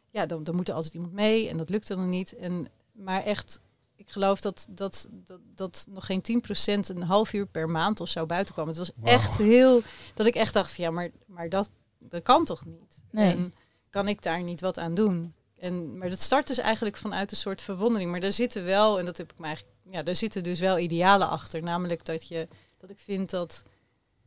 ja, 0.10 0.26
dan, 0.26 0.44
dan 0.44 0.56
moet 0.56 0.68
er 0.68 0.74
altijd 0.74 0.94
iemand 0.94 1.14
mee 1.14 1.50
en 1.50 1.58
dat 1.58 1.70
lukte 1.70 1.96
dan 1.96 2.10
niet. 2.10 2.36
En, 2.36 2.68
maar 2.92 3.24
echt, 3.24 3.62
ik 3.98 4.10
geloof 4.10 4.42
dat, 4.42 4.68
dat, 4.70 5.10
dat, 5.12 5.40
dat 5.56 5.86
nog 5.90 6.06
geen 6.06 6.44
10% 6.86 6.96
een 6.96 7.04
half 7.04 7.34
uur 7.34 7.46
per 7.46 7.70
maand 7.70 8.00
of 8.00 8.10
zo 8.10 8.26
buiten 8.26 8.54
kwam. 8.54 8.68
Het 8.68 8.78
was 8.78 8.92
echt 9.04 9.38
heel, 9.38 9.82
dat 10.14 10.26
ik 10.26 10.36
echt 10.36 10.54
dacht 10.54 10.72
van 10.72 10.84
ja, 10.84 10.92
maar, 10.92 11.10
maar 11.26 11.50
dat, 11.50 11.70
dat 12.00 12.24
kan 12.24 12.46
toch 12.46 12.66
niet? 12.66 13.02
Nee. 13.12 13.32
En 13.32 13.54
kan 13.90 14.08
ik 14.08 14.22
daar 14.22 14.44
niet 14.44 14.62
wat 14.62 14.78
aan 14.80 14.94
doen? 14.94 15.34
En, 15.60 15.98
maar 15.98 16.10
dat 16.10 16.22
start 16.22 16.48
dus 16.48 16.58
eigenlijk 16.58 16.98
vanuit 16.98 17.32
een 17.32 17.38
soort 17.38 17.62
verwondering. 17.62 18.12
Maar 18.12 18.20
daar 18.20 18.32
zitten 18.32 18.66
wel, 18.66 19.00
en 19.00 19.06
dat 19.06 19.18
heb 19.18 19.32
ik 19.32 19.40
me 19.40 19.46
eigenlijk, 19.46 19.78
ja, 19.90 20.04
daar 20.04 20.16
zitten 20.16 20.44
dus 20.44 20.60
wel 20.60 20.80
idealen 20.80 21.30
achter. 21.30 21.64
Namelijk 21.64 22.06
dat 22.06 22.28
je, 22.28 22.48
dat 22.78 22.90
ik 22.90 23.00
vind 23.00 23.30
dat, 23.30 23.64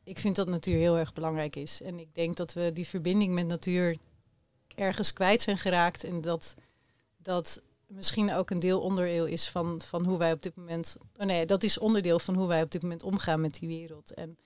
ik 0.04 0.18
vind 0.18 0.36
dat 0.36 0.48
natuur 0.48 0.78
heel 0.78 0.98
erg 0.98 1.12
belangrijk 1.12 1.56
is. 1.56 1.82
En 1.82 1.98
ik 1.98 2.14
denk 2.14 2.36
dat 2.36 2.52
we 2.52 2.72
die 2.72 2.86
verbinding 2.86 3.34
met 3.34 3.46
natuur 3.46 3.96
ergens 4.74 5.12
kwijt 5.12 5.42
zijn 5.42 5.58
geraakt. 5.58 6.04
En 6.04 6.20
dat 6.20 6.54
dat 7.22 7.62
misschien 7.90 8.32
ook 8.32 8.50
een 8.50 8.58
deel 8.58 8.80
onderdeel 8.80 9.26
is 9.26 9.48
van, 9.48 9.82
van 9.82 10.04
hoe 10.06 10.18
wij 10.18 10.32
op 10.32 10.42
dit 10.42 10.56
moment. 10.56 10.96
Oh 11.18 11.26
nee, 11.26 11.46
dat 11.46 11.62
is 11.62 11.78
onderdeel 11.78 12.18
van 12.18 12.34
hoe 12.34 12.46
wij 12.46 12.62
op 12.62 12.70
dit 12.70 12.82
moment 12.82 13.02
omgaan 13.02 13.40
met 13.40 13.54
die 13.58 13.68
wereld. 13.68 14.14
En 14.14 14.38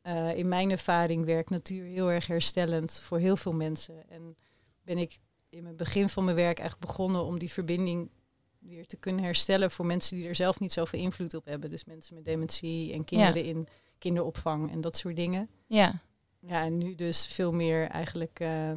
eh, 0.00 0.36
in 0.36 0.48
mijn 0.48 0.70
ervaring 0.70 1.24
werkt 1.24 1.50
natuur 1.50 1.84
heel 1.84 2.10
erg 2.10 2.26
herstellend 2.26 2.92
voor 2.92 3.18
heel 3.18 3.36
veel 3.36 3.52
mensen. 3.52 4.08
En 4.10 4.36
ben 4.82 4.98
ik 4.98 5.18
in 5.48 5.66
het 5.66 5.76
begin 5.76 6.08
van 6.08 6.24
mijn 6.24 6.36
werk 6.36 6.58
echt 6.58 6.78
begonnen 6.78 7.24
om 7.24 7.38
die 7.38 7.52
verbinding 7.52 8.10
weer 8.58 8.86
te 8.86 8.96
kunnen 8.96 9.24
herstellen 9.24 9.70
voor 9.70 9.86
mensen 9.86 10.16
die 10.16 10.28
er 10.28 10.34
zelf 10.34 10.60
niet 10.60 10.72
zoveel 10.72 11.00
invloed 11.00 11.34
op 11.34 11.44
hebben. 11.44 11.70
Dus 11.70 11.84
mensen 11.84 12.14
met 12.14 12.24
dementie 12.24 12.92
en 12.92 13.04
kinderen 13.04 13.44
in 13.44 13.68
kinderopvang 13.98 14.70
en 14.70 14.80
dat 14.80 14.96
soort 14.96 15.16
dingen. 15.16 15.50
Ja, 15.66 15.94
Ja, 16.40 16.64
en 16.64 16.78
nu 16.78 16.94
dus 16.94 17.26
veel 17.26 17.52
meer 17.52 17.88
eigenlijk. 17.88 18.40
eh, 18.40 18.70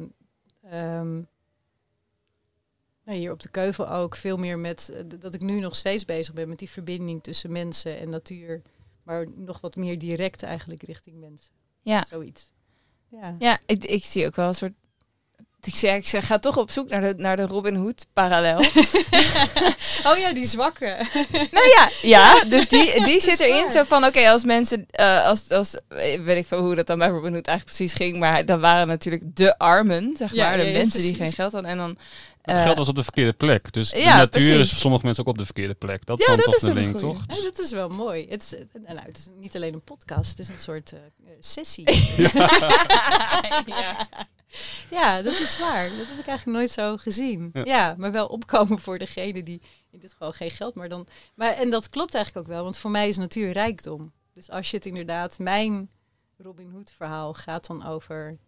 ehm, 0.62 1.22
hier 3.14 3.32
op 3.32 3.42
de 3.42 3.48
Keuvel 3.48 3.90
ook 3.90 4.16
veel 4.16 4.36
meer 4.36 4.58
met 4.58 4.90
eh, 4.94 5.02
dat 5.18 5.34
ik 5.34 5.40
nu 5.40 5.60
nog 5.60 5.76
steeds 5.76 6.04
bezig 6.04 6.34
ben 6.34 6.48
met 6.48 6.58
die 6.58 6.70
verbinding 6.70 7.22
tussen 7.22 7.52
mensen 7.52 7.98
en 7.98 8.08
natuur. 8.08 8.62
Maar 9.02 9.26
nog 9.34 9.60
wat 9.60 9.76
meer 9.76 9.98
direct 9.98 10.42
eigenlijk 10.42 10.82
richting 10.82 11.20
mensen. 11.20 11.52
ja. 11.82 12.04
Zoiets. 12.08 12.52
Ja. 13.08 13.36
Ja, 13.38 13.58
ik, 13.66 13.84
ik 13.84 14.04
zie 14.04 14.26
ook 14.26 14.36
wel 14.36 14.48
een 14.48 14.54
soort... 14.54 14.72
Ik 15.62 15.74
zeg, 15.74 15.96
ik 15.96 16.06
zeg, 16.06 16.26
ga 16.26 16.38
toch 16.38 16.56
op 16.56 16.70
zoek 16.70 16.88
naar 16.88 17.00
de, 17.00 17.14
naar 17.22 17.36
de 17.36 17.46
Robin 17.46 17.74
Hood 17.74 18.06
parallel. 18.12 18.64
Oh 20.06 20.18
ja, 20.18 20.32
die 20.32 20.46
zwakke. 20.46 21.06
nou 21.50 21.66
ja, 21.76 21.88
ja, 22.02 22.44
dus 22.44 22.68
die, 22.68 22.94
die 23.04 23.20
zit 23.20 23.40
erin. 23.40 23.62
waar. 23.62 23.70
Zo 23.70 23.84
van, 23.84 24.04
oké, 24.04 24.28
als 24.30 24.44
mensen, 24.44 24.86
eh, 24.90 25.24
als, 25.24 25.50
als, 25.50 25.74
eh, 25.88 26.20
weet 26.20 26.36
ik 26.36 26.46
veel 26.46 26.60
hoe 26.60 26.74
dat 26.74 26.86
dan 26.86 26.98
bij 26.98 27.08
Robin 27.08 27.32
Hood 27.32 27.46
eigenlijk 27.46 27.76
precies 27.76 27.92
ging. 27.96 28.18
Maar 28.18 28.44
dan 28.44 28.60
waren 28.60 28.86
natuurlijk 28.86 29.22
de 29.36 29.58
armen, 29.58 30.16
zeg 30.16 30.32
Ja, 30.32 30.48
maar. 30.48 30.56
De 30.56 30.62
ja, 30.64 30.70
ja, 30.70 30.76
mensen 30.78 31.02
die 31.02 31.14
geen 31.14 31.32
geld 31.32 31.52
hadden. 31.52 31.70
En 31.70 31.76
dan... 31.76 31.98
Het 32.42 32.56
eh, 32.56 32.62
geld 32.62 32.76
was 32.76 32.88
op 32.88 32.94
de 32.94 33.02
verkeerde 33.02 33.32
plek. 33.32 33.72
Dus 33.72 33.90
de 33.90 34.04
natuur 34.04 34.60
is 34.60 34.70
voor 34.70 34.78
sommige 34.78 35.04
mensen 35.04 35.24
ook 35.24 35.30
op 35.30 35.38
de 35.38 35.44
verkeerde 35.44 35.74
plek. 35.74 36.06
Dat 36.06 36.20
is 36.20 36.26
Ja, 36.26 36.36
dan 36.36 36.44
dat 36.44 36.54
toch 36.60 36.70
is 36.70 36.76
een 36.76 36.84
goeie. 36.84 36.98
toch? 36.98 37.24
Ja, 37.26 37.42
dat 37.42 37.58
is 37.58 37.70
wel 37.70 37.88
mooi. 37.88 38.26
Het 38.28 38.42
is, 38.42 38.54
eh, 38.54 38.64
nou, 38.94 38.98
het 39.06 39.16
is 39.16 39.26
niet 39.36 39.56
alleen 39.56 39.74
een 39.74 39.82
podcast, 39.82 40.30
het 40.30 40.38
is 40.38 40.48
een 40.48 40.58
soort 40.58 40.92
eh, 40.92 41.00
sessie. 41.40 41.90
ja. 43.66 44.08
Ja, 44.90 45.22
dat 45.22 45.38
is 45.40 45.58
waar. 45.58 45.88
Dat 45.88 46.06
heb 46.06 46.18
ik 46.18 46.26
eigenlijk 46.26 46.58
nooit 46.58 46.70
zo 46.70 46.96
gezien. 46.96 47.50
Ja. 47.64 47.94
Maar 47.98 48.12
wel 48.12 48.26
opkomen 48.26 48.78
voor 48.78 48.98
degene 48.98 49.42
die 49.42 49.62
in 49.90 49.98
dit 49.98 50.10
geval 50.10 50.32
geen 50.32 50.50
geld, 50.50 50.74
maar 50.74 50.88
dan. 50.88 51.06
Maar 51.34 51.52
en 51.52 51.70
dat 51.70 51.88
klopt 51.88 52.14
eigenlijk 52.14 52.46
ook 52.46 52.52
wel, 52.54 52.62
want 52.64 52.78
voor 52.78 52.90
mij 52.90 53.08
is 53.08 53.16
natuur 53.16 53.52
rijkdom. 53.52 54.12
Dus 54.34 54.50
als 54.50 54.70
je 54.70 54.76
het 54.76 54.86
inderdaad, 54.86 55.38
mijn 55.38 55.90
Robin 56.38 56.70
Hood 56.70 56.92
verhaal 56.96 57.34
gaat 57.34 57.66
dan 57.66 57.86
over 57.86 58.38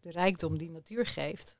de 0.00 0.10
rijkdom 0.10 0.58
die 0.58 0.70
natuur 0.70 1.06
geeft. 1.06 1.58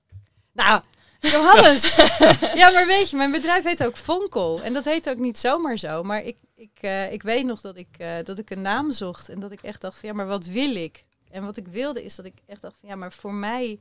Nou, 0.53 0.83
Johannes! 1.21 1.97
ja, 2.61 2.71
maar 2.71 2.87
weet 2.87 3.11
je, 3.11 3.17
mijn 3.17 3.31
bedrijf 3.31 3.65
heet 3.65 3.85
ook 3.85 3.97
Vonkel. 3.97 4.63
En 4.63 4.73
dat 4.73 4.85
heet 4.85 5.09
ook 5.09 5.19
niet 5.19 5.39
zomaar 5.39 5.77
zo. 5.77 6.03
Maar 6.03 6.25
ik, 6.25 6.37
ik, 6.55 6.79
eh, 6.81 7.13
ik 7.13 7.23
weet 7.23 7.45
nog 7.45 7.61
dat 7.61 7.77
ik, 7.77 7.99
eh, 7.99 8.15
dat 8.25 8.39
ik 8.39 8.51
een 8.51 8.61
naam 8.61 8.91
zocht 8.91 9.29
en 9.29 9.41
dat 9.41 9.53
ik 9.53 9.63
echt 9.63 9.81
dacht 9.81 9.99
van 9.99 10.09
ja, 10.09 10.15
maar 10.15 10.27
wat 10.27 10.45
wil 10.45 10.75
ik? 10.75 11.05
En 11.31 11.45
wat 11.45 11.57
ik 11.57 11.69
wilde 11.69 12.05
is 12.05 12.15
dat 12.15 12.25
ik 12.25 12.43
echt 12.47 12.61
dacht 12.61 12.77
van 12.81 12.89
ja, 12.89 12.95
maar 12.95 13.13
voor 13.13 13.35
mij 13.35 13.81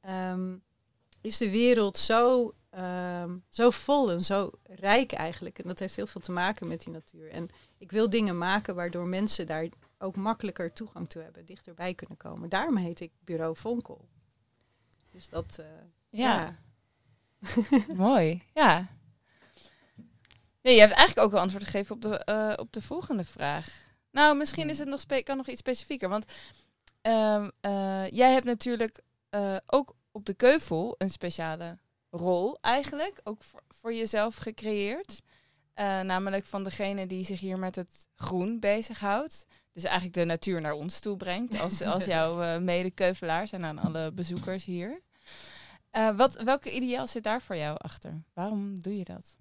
ehm, 0.00 0.54
is 1.20 1.38
de 1.38 1.50
wereld 1.50 1.98
zo, 1.98 2.54
ehm, 2.70 3.36
zo 3.48 3.70
vol 3.70 4.10
en 4.10 4.24
zo 4.24 4.50
rijk 4.62 5.12
eigenlijk. 5.12 5.58
En 5.58 5.68
dat 5.68 5.78
heeft 5.78 5.96
heel 5.96 6.06
veel 6.06 6.20
te 6.20 6.32
maken 6.32 6.68
met 6.68 6.82
die 6.82 6.92
natuur. 6.92 7.30
En 7.30 7.48
ik 7.78 7.90
wil 7.90 8.10
dingen 8.10 8.38
maken 8.38 8.74
waardoor 8.74 9.06
mensen 9.06 9.46
daar 9.46 9.68
ook 9.98 10.16
makkelijker 10.16 10.72
toegang 10.72 11.08
toe 11.08 11.22
hebben, 11.22 11.44
dichterbij 11.44 11.94
kunnen 11.94 12.16
komen. 12.16 12.48
Daarom 12.48 12.76
heet 12.76 13.00
ik 13.00 13.12
Bureau 13.24 13.56
Vonkel. 13.56 14.08
Dus 15.16 15.28
dat, 15.28 15.58
eh, 15.58 15.66
Ja. 16.08 16.56
Mooi, 17.94 18.42
ja. 18.54 18.88
ja. 20.60 20.70
Je 20.70 20.80
hebt 20.80 20.92
eigenlijk 20.92 21.26
ook 21.26 21.30
wel 21.30 21.40
antwoord 21.40 21.64
gegeven 21.64 21.94
op 21.94 22.02
de, 22.02 22.18
eh, 22.18 22.52
op 22.56 22.72
de 22.72 22.82
volgende 22.82 23.24
vraag. 23.24 23.84
Nou, 24.10 24.36
misschien 24.36 24.68
is 24.68 24.78
het 24.78 24.88
nog 24.88 25.22
kan 25.22 25.36
nog 25.36 25.46
iets 25.46 25.60
specifieker. 25.60 26.08
Want 26.08 26.24
ehm, 27.00 27.50
eh, 27.60 28.10
jij 28.10 28.32
hebt 28.32 28.44
natuurlijk 28.44 29.02
ook 29.66 29.96
op 30.10 30.26
de 30.26 30.34
Keuvel 30.34 30.94
een 30.98 31.10
speciale 31.10 31.78
rol 32.10 32.58
eigenlijk, 32.60 33.20
ook 33.24 33.42
voor, 33.42 33.62
voor 33.68 33.94
jezelf 33.94 34.36
gecreëerd. 34.36 35.20
Namelijk 36.02 36.46
van 36.46 36.64
degene 36.64 37.06
die 37.06 37.24
zich 37.24 37.40
hier 37.40 37.58
met 37.58 37.76
het 37.76 38.06
groen 38.14 38.60
bezighoudt. 38.60 39.46
Dus 39.72 39.84
eigenlijk 39.84 40.14
de 40.14 40.24
natuur 40.24 40.60
naar 40.60 40.72
ons 40.72 41.00
toe 41.00 41.16
brengt. 41.16 41.60
Als, 41.60 41.82
als 41.82 42.04
jouw 42.16 42.60
medekeuvelaars 42.60 43.52
en 43.52 43.64
aan 43.64 43.78
alle 43.78 44.12
bezoekers 44.12 44.64
hier. 44.64 45.04
Uh, 45.96 46.16
wat, 46.16 46.42
welke 46.42 46.70
ideaal 46.70 47.06
zit 47.06 47.24
daar 47.24 47.42
voor 47.42 47.56
jou 47.56 47.76
achter? 47.78 48.22
Waarom 48.32 48.80
doe 48.80 48.96
je 48.96 49.04
dat? 49.04 49.36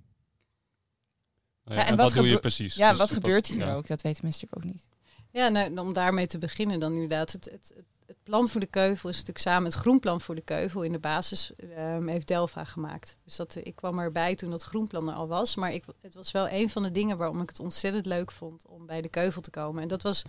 Nou 1.63 1.77
ja, 1.77 1.83
ja, 1.83 1.91
en, 1.91 1.95
wat, 1.95 2.05
wat 2.05 2.15
doe 2.15 2.27
je 2.27 2.39
precies? 2.39 2.75
Ja, 2.75 2.89
dus 2.89 2.99
wat 2.99 3.11
gebeurt 3.11 3.47
hier 3.47 3.73
ook? 3.73 3.87
Dat 3.87 4.01
weten 4.01 4.23
mensen 4.23 4.47
natuurlijk 4.47 4.55
ook 4.55 4.73
niet. 4.73 4.87
Ja, 5.31 5.47
nou, 5.47 5.77
om 5.77 5.93
daarmee 5.93 6.27
te 6.27 6.37
beginnen 6.37 6.79
dan 6.79 6.93
inderdaad. 6.93 7.31
Het, 7.31 7.45
het, 7.51 7.73
het, 8.05 8.17
plan 8.23 8.47
voor 8.47 8.59
de 8.59 8.65
keuvel 8.65 9.09
is 9.09 9.15
natuurlijk 9.15 9.45
samen 9.45 9.71
het 9.71 9.79
groenplan 9.79 10.21
voor 10.21 10.35
de 10.35 10.41
keuvel 10.41 10.81
in 10.81 10.91
de 10.91 10.99
basis 10.99 11.51
um, 11.77 12.07
heeft 12.07 12.27
Delva 12.27 12.63
gemaakt. 12.63 13.19
Dus 13.23 13.35
dat, 13.35 13.55
ik 13.63 13.75
kwam 13.75 13.99
erbij 13.99 14.35
toen 14.35 14.49
dat 14.49 14.63
groenplan 14.63 15.09
er 15.09 15.15
al 15.15 15.27
was. 15.27 15.55
Maar 15.55 15.73
ik, 15.73 15.83
het 16.01 16.13
was 16.13 16.31
wel 16.31 16.49
een 16.49 16.69
van 16.69 16.83
de 16.83 16.91
dingen 16.91 17.17
waarom 17.17 17.41
ik 17.41 17.49
het 17.49 17.59
ontzettend 17.59 18.05
leuk 18.05 18.31
vond 18.31 18.65
om 18.67 18.85
bij 18.85 19.01
de 19.01 19.09
keuvel 19.09 19.41
te 19.41 19.49
komen. 19.49 19.81
En 19.81 19.87
dat 19.87 20.01
was 20.01 20.23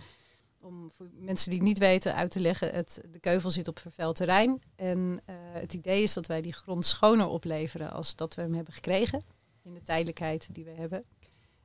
om 0.67 0.91
voor 0.91 1.09
mensen 1.13 1.49
die 1.49 1.59
het 1.59 1.67
niet 1.67 1.77
weten 1.77 2.15
uit 2.15 2.31
te 2.31 2.39
leggen, 2.39 2.73
het, 2.73 3.01
de 3.11 3.19
keuvel 3.19 3.51
zit 3.51 3.67
op 3.67 3.79
vervuild 3.79 4.15
terrein. 4.15 4.61
En 4.75 4.99
uh, 4.99 5.35
het 5.37 5.73
idee 5.73 6.03
is 6.03 6.13
dat 6.13 6.25
wij 6.25 6.41
die 6.41 6.53
grond 6.53 6.85
schoner 6.85 7.27
opleveren 7.27 7.91
als 7.91 8.15
dat 8.15 8.35
we 8.35 8.41
hem 8.41 8.53
hebben 8.53 8.73
gekregen. 8.73 9.21
In 9.63 9.73
de 9.73 9.83
tijdelijkheid 9.83 10.47
die 10.51 10.63
we 10.63 10.71
hebben. 10.71 11.03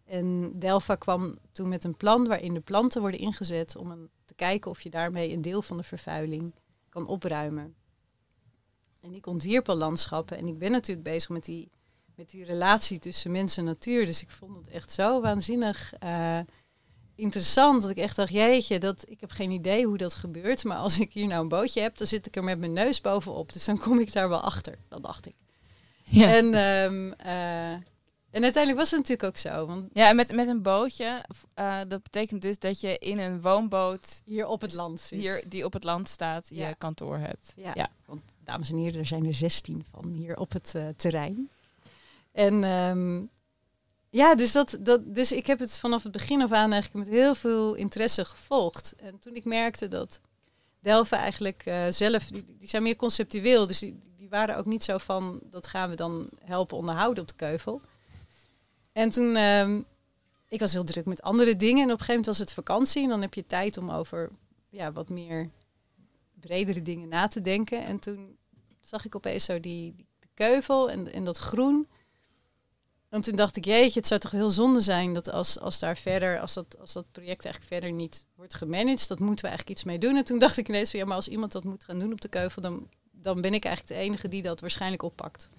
En 0.04 0.58
Delva 0.58 0.94
kwam 0.94 1.38
toen 1.52 1.68
met 1.68 1.84
een 1.84 1.96
plan 1.96 2.26
waarin 2.26 2.54
de 2.54 2.60
planten 2.60 3.00
worden 3.00 3.20
ingezet 3.20 3.76
om 3.76 3.90
een, 3.90 4.10
te 4.24 4.34
kijken 4.34 4.70
of 4.70 4.80
je 4.80 4.90
daarmee 4.90 5.32
een 5.32 5.42
deel 5.42 5.62
van 5.62 5.76
de 5.76 5.82
vervuiling 5.82 6.54
kan 6.88 7.06
opruimen. 7.06 7.74
En 9.00 9.14
ik 9.14 9.26
ontwierp 9.26 9.68
al 9.68 9.76
landschappen 9.76 10.36
en 10.36 10.46
ik 10.46 10.58
ben 10.58 10.70
natuurlijk 10.70 11.08
bezig 11.08 11.28
met 11.28 11.44
die, 11.44 11.70
met 12.14 12.30
die 12.30 12.44
relatie 12.44 12.98
tussen 12.98 13.30
mens 13.30 13.56
en 13.56 13.64
natuur. 13.64 14.06
Dus 14.06 14.22
ik 14.22 14.30
vond 14.30 14.56
het 14.56 14.68
echt 14.68 14.92
zo 14.92 15.20
waanzinnig 15.20 15.92
uh, 16.02 16.38
interessant 17.14 17.82
dat 17.82 17.90
ik 17.90 17.96
echt 17.96 18.16
dacht, 18.16 18.32
jeetje, 18.32 18.78
dat, 18.78 19.04
ik 19.08 19.20
heb 19.20 19.30
geen 19.30 19.50
idee 19.50 19.86
hoe 19.86 19.96
dat 19.96 20.14
gebeurt. 20.14 20.64
Maar 20.64 20.76
als 20.76 20.98
ik 20.98 21.12
hier 21.12 21.26
nou 21.26 21.42
een 21.42 21.48
bootje 21.48 21.80
heb, 21.80 21.96
dan 21.96 22.06
zit 22.06 22.26
ik 22.26 22.36
er 22.36 22.44
met 22.44 22.58
mijn 22.58 22.72
neus 22.72 23.00
bovenop. 23.00 23.52
Dus 23.52 23.64
dan 23.64 23.78
kom 23.78 23.98
ik 23.98 24.12
daar 24.12 24.28
wel 24.28 24.40
achter. 24.40 24.78
Dat 24.88 25.02
dacht 25.02 25.26
ik. 25.26 25.34
Ja. 26.02 26.36
En 26.36 26.54
um, 26.54 27.14
uh, 27.26 27.76
en 28.32 28.42
uiteindelijk 28.42 28.76
was 28.78 28.90
het 28.90 28.98
natuurlijk 29.00 29.28
ook 29.28 29.36
zo. 29.36 29.66
Want 29.66 29.88
ja, 29.92 30.12
met, 30.12 30.34
met 30.34 30.48
een 30.48 30.62
bootje, 30.62 31.24
uh, 31.58 31.78
dat 31.88 32.02
betekent 32.02 32.42
dus 32.42 32.58
dat 32.58 32.80
je 32.80 32.98
in 32.98 33.18
een 33.18 33.40
woonboot... 33.40 34.20
Hier 34.24 34.46
op 34.46 34.60
het 34.60 34.74
land 34.74 35.00
zit. 35.00 35.18
Hier, 35.18 35.44
die 35.48 35.64
op 35.64 35.72
het 35.72 35.84
land 35.84 36.08
staat, 36.08 36.48
je 36.50 36.74
kantoor 36.78 37.18
hebt. 37.18 37.52
Ja. 37.56 37.70
ja. 37.74 37.88
want 38.04 38.20
dames 38.44 38.70
en 38.70 38.76
heren, 38.76 39.00
er 39.00 39.06
zijn 39.06 39.26
er 39.26 39.34
16 39.34 39.84
van 39.90 40.12
hier 40.12 40.36
op 40.36 40.52
het 40.52 40.72
uh, 40.76 40.88
terrein. 40.96 41.48
En 42.32 42.64
um, 42.64 43.30
ja, 44.12 44.34
dus, 44.34 44.52
dat, 44.52 44.76
dat, 44.80 45.14
dus 45.14 45.32
ik 45.32 45.46
heb 45.46 45.58
het 45.58 45.78
vanaf 45.78 46.02
het 46.02 46.12
begin 46.12 46.42
af 46.42 46.52
aan 46.52 46.72
eigenlijk 46.72 47.06
met 47.06 47.14
heel 47.14 47.34
veel 47.34 47.74
interesse 47.74 48.24
gevolgd. 48.24 48.94
En 48.96 49.18
toen 49.18 49.34
ik 49.34 49.44
merkte 49.44 49.88
dat 49.88 50.20
Delven 50.80 51.18
eigenlijk 51.18 51.66
uh, 51.66 51.86
zelf, 51.88 52.26
die, 52.26 52.56
zijn 52.60 52.82
meer 52.82 52.96
conceptueel. 52.96 53.66
Dus 53.66 53.78
die, 53.78 54.00
die 54.16 54.28
waren 54.28 54.56
ook 54.56 54.66
niet 54.66 54.84
zo 54.84 54.98
van, 54.98 55.40
dat 55.42 55.66
gaan 55.66 55.90
we 55.90 55.96
dan 55.96 56.28
helpen 56.44 56.76
onderhouden 56.76 57.22
op 57.22 57.28
de 57.28 57.36
keuvel. 57.36 57.80
En 58.92 59.10
toen, 59.10 59.36
um, 59.36 59.84
ik 60.48 60.60
was 60.60 60.72
heel 60.72 60.84
druk 60.84 61.04
met 61.04 61.22
andere 61.22 61.56
dingen. 61.56 61.82
En 61.82 61.92
op 61.92 61.98
een 61.98 62.04
gegeven 62.04 62.14
moment 62.14 62.26
was 62.26 62.38
het 62.38 62.52
vakantie. 62.52 63.02
En 63.02 63.08
dan 63.08 63.20
heb 63.20 63.34
je 63.34 63.46
tijd 63.46 63.76
om 63.76 63.90
over 63.90 64.30
ja, 64.68 64.92
wat 64.92 65.08
meer 65.08 65.50
bredere 66.40 66.82
dingen 66.82 67.08
na 67.08 67.28
te 67.28 67.40
denken. 67.40 67.84
En 67.84 67.98
toen 67.98 68.36
zag 68.80 69.04
ik 69.04 69.16
opeens 69.16 69.44
zo 69.44 69.60
die, 69.60 69.94
die 69.94 70.06
keuvel 70.34 70.90
en, 70.90 71.12
en 71.12 71.24
dat 71.24 71.38
groen. 71.38 71.86
En 73.12 73.20
toen 73.20 73.36
dacht 73.36 73.56
ik, 73.56 73.64
jeetje, 73.64 73.98
het 73.98 74.08
zou 74.08 74.20
toch 74.20 74.30
heel 74.30 74.50
zonde 74.50 74.80
zijn 74.80 75.14
dat 75.14 75.30
als, 75.30 75.60
als 75.60 75.78
daar 75.78 75.96
verder, 75.96 76.40
als 76.40 76.54
dat, 76.54 76.76
als 76.80 76.92
dat 76.92 77.10
project 77.10 77.44
eigenlijk 77.44 77.74
verder 77.74 77.92
niet 77.92 78.26
wordt 78.36 78.54
gemanaged, 78.54 79.08
dat 79.08 79.18
moeten 79.18 79.44
we 79.44 79.50
eigenlijk 79.50 79.78
iets 79.78 79.84
mee 79.84 79.98
doen. 79.98 80.16
En 80.16 80.24
toen 80.24 80.38
dacht 80.38 80.56
ik 80.56 80.68
ineens 80.68 80.90
van 80.90 81.00
ja, 81.00 81.06
maar 81.06 81.16
als 81.16 81.28
iemand 81.28 81.52
dat 81.52 81.64
moet 81.64 81.84
gaan 81.84 81.98
doen 81.98 82.12
op 82.12 82.20
de 82.20 82.28
keuvel, 82.28 82.62
dan, 82.62 82.88
dan 83.10 83.40
ben 83.40 83.54
ik 83.54 83.64
eigenlijk 83.64 83.98
de 83.98 84.06
enige 84.06 84.28
die 84.28 84.42
dat 84.42 84.60
waarschijnlijk 84.60 85.02
oppakt 85.02 85.50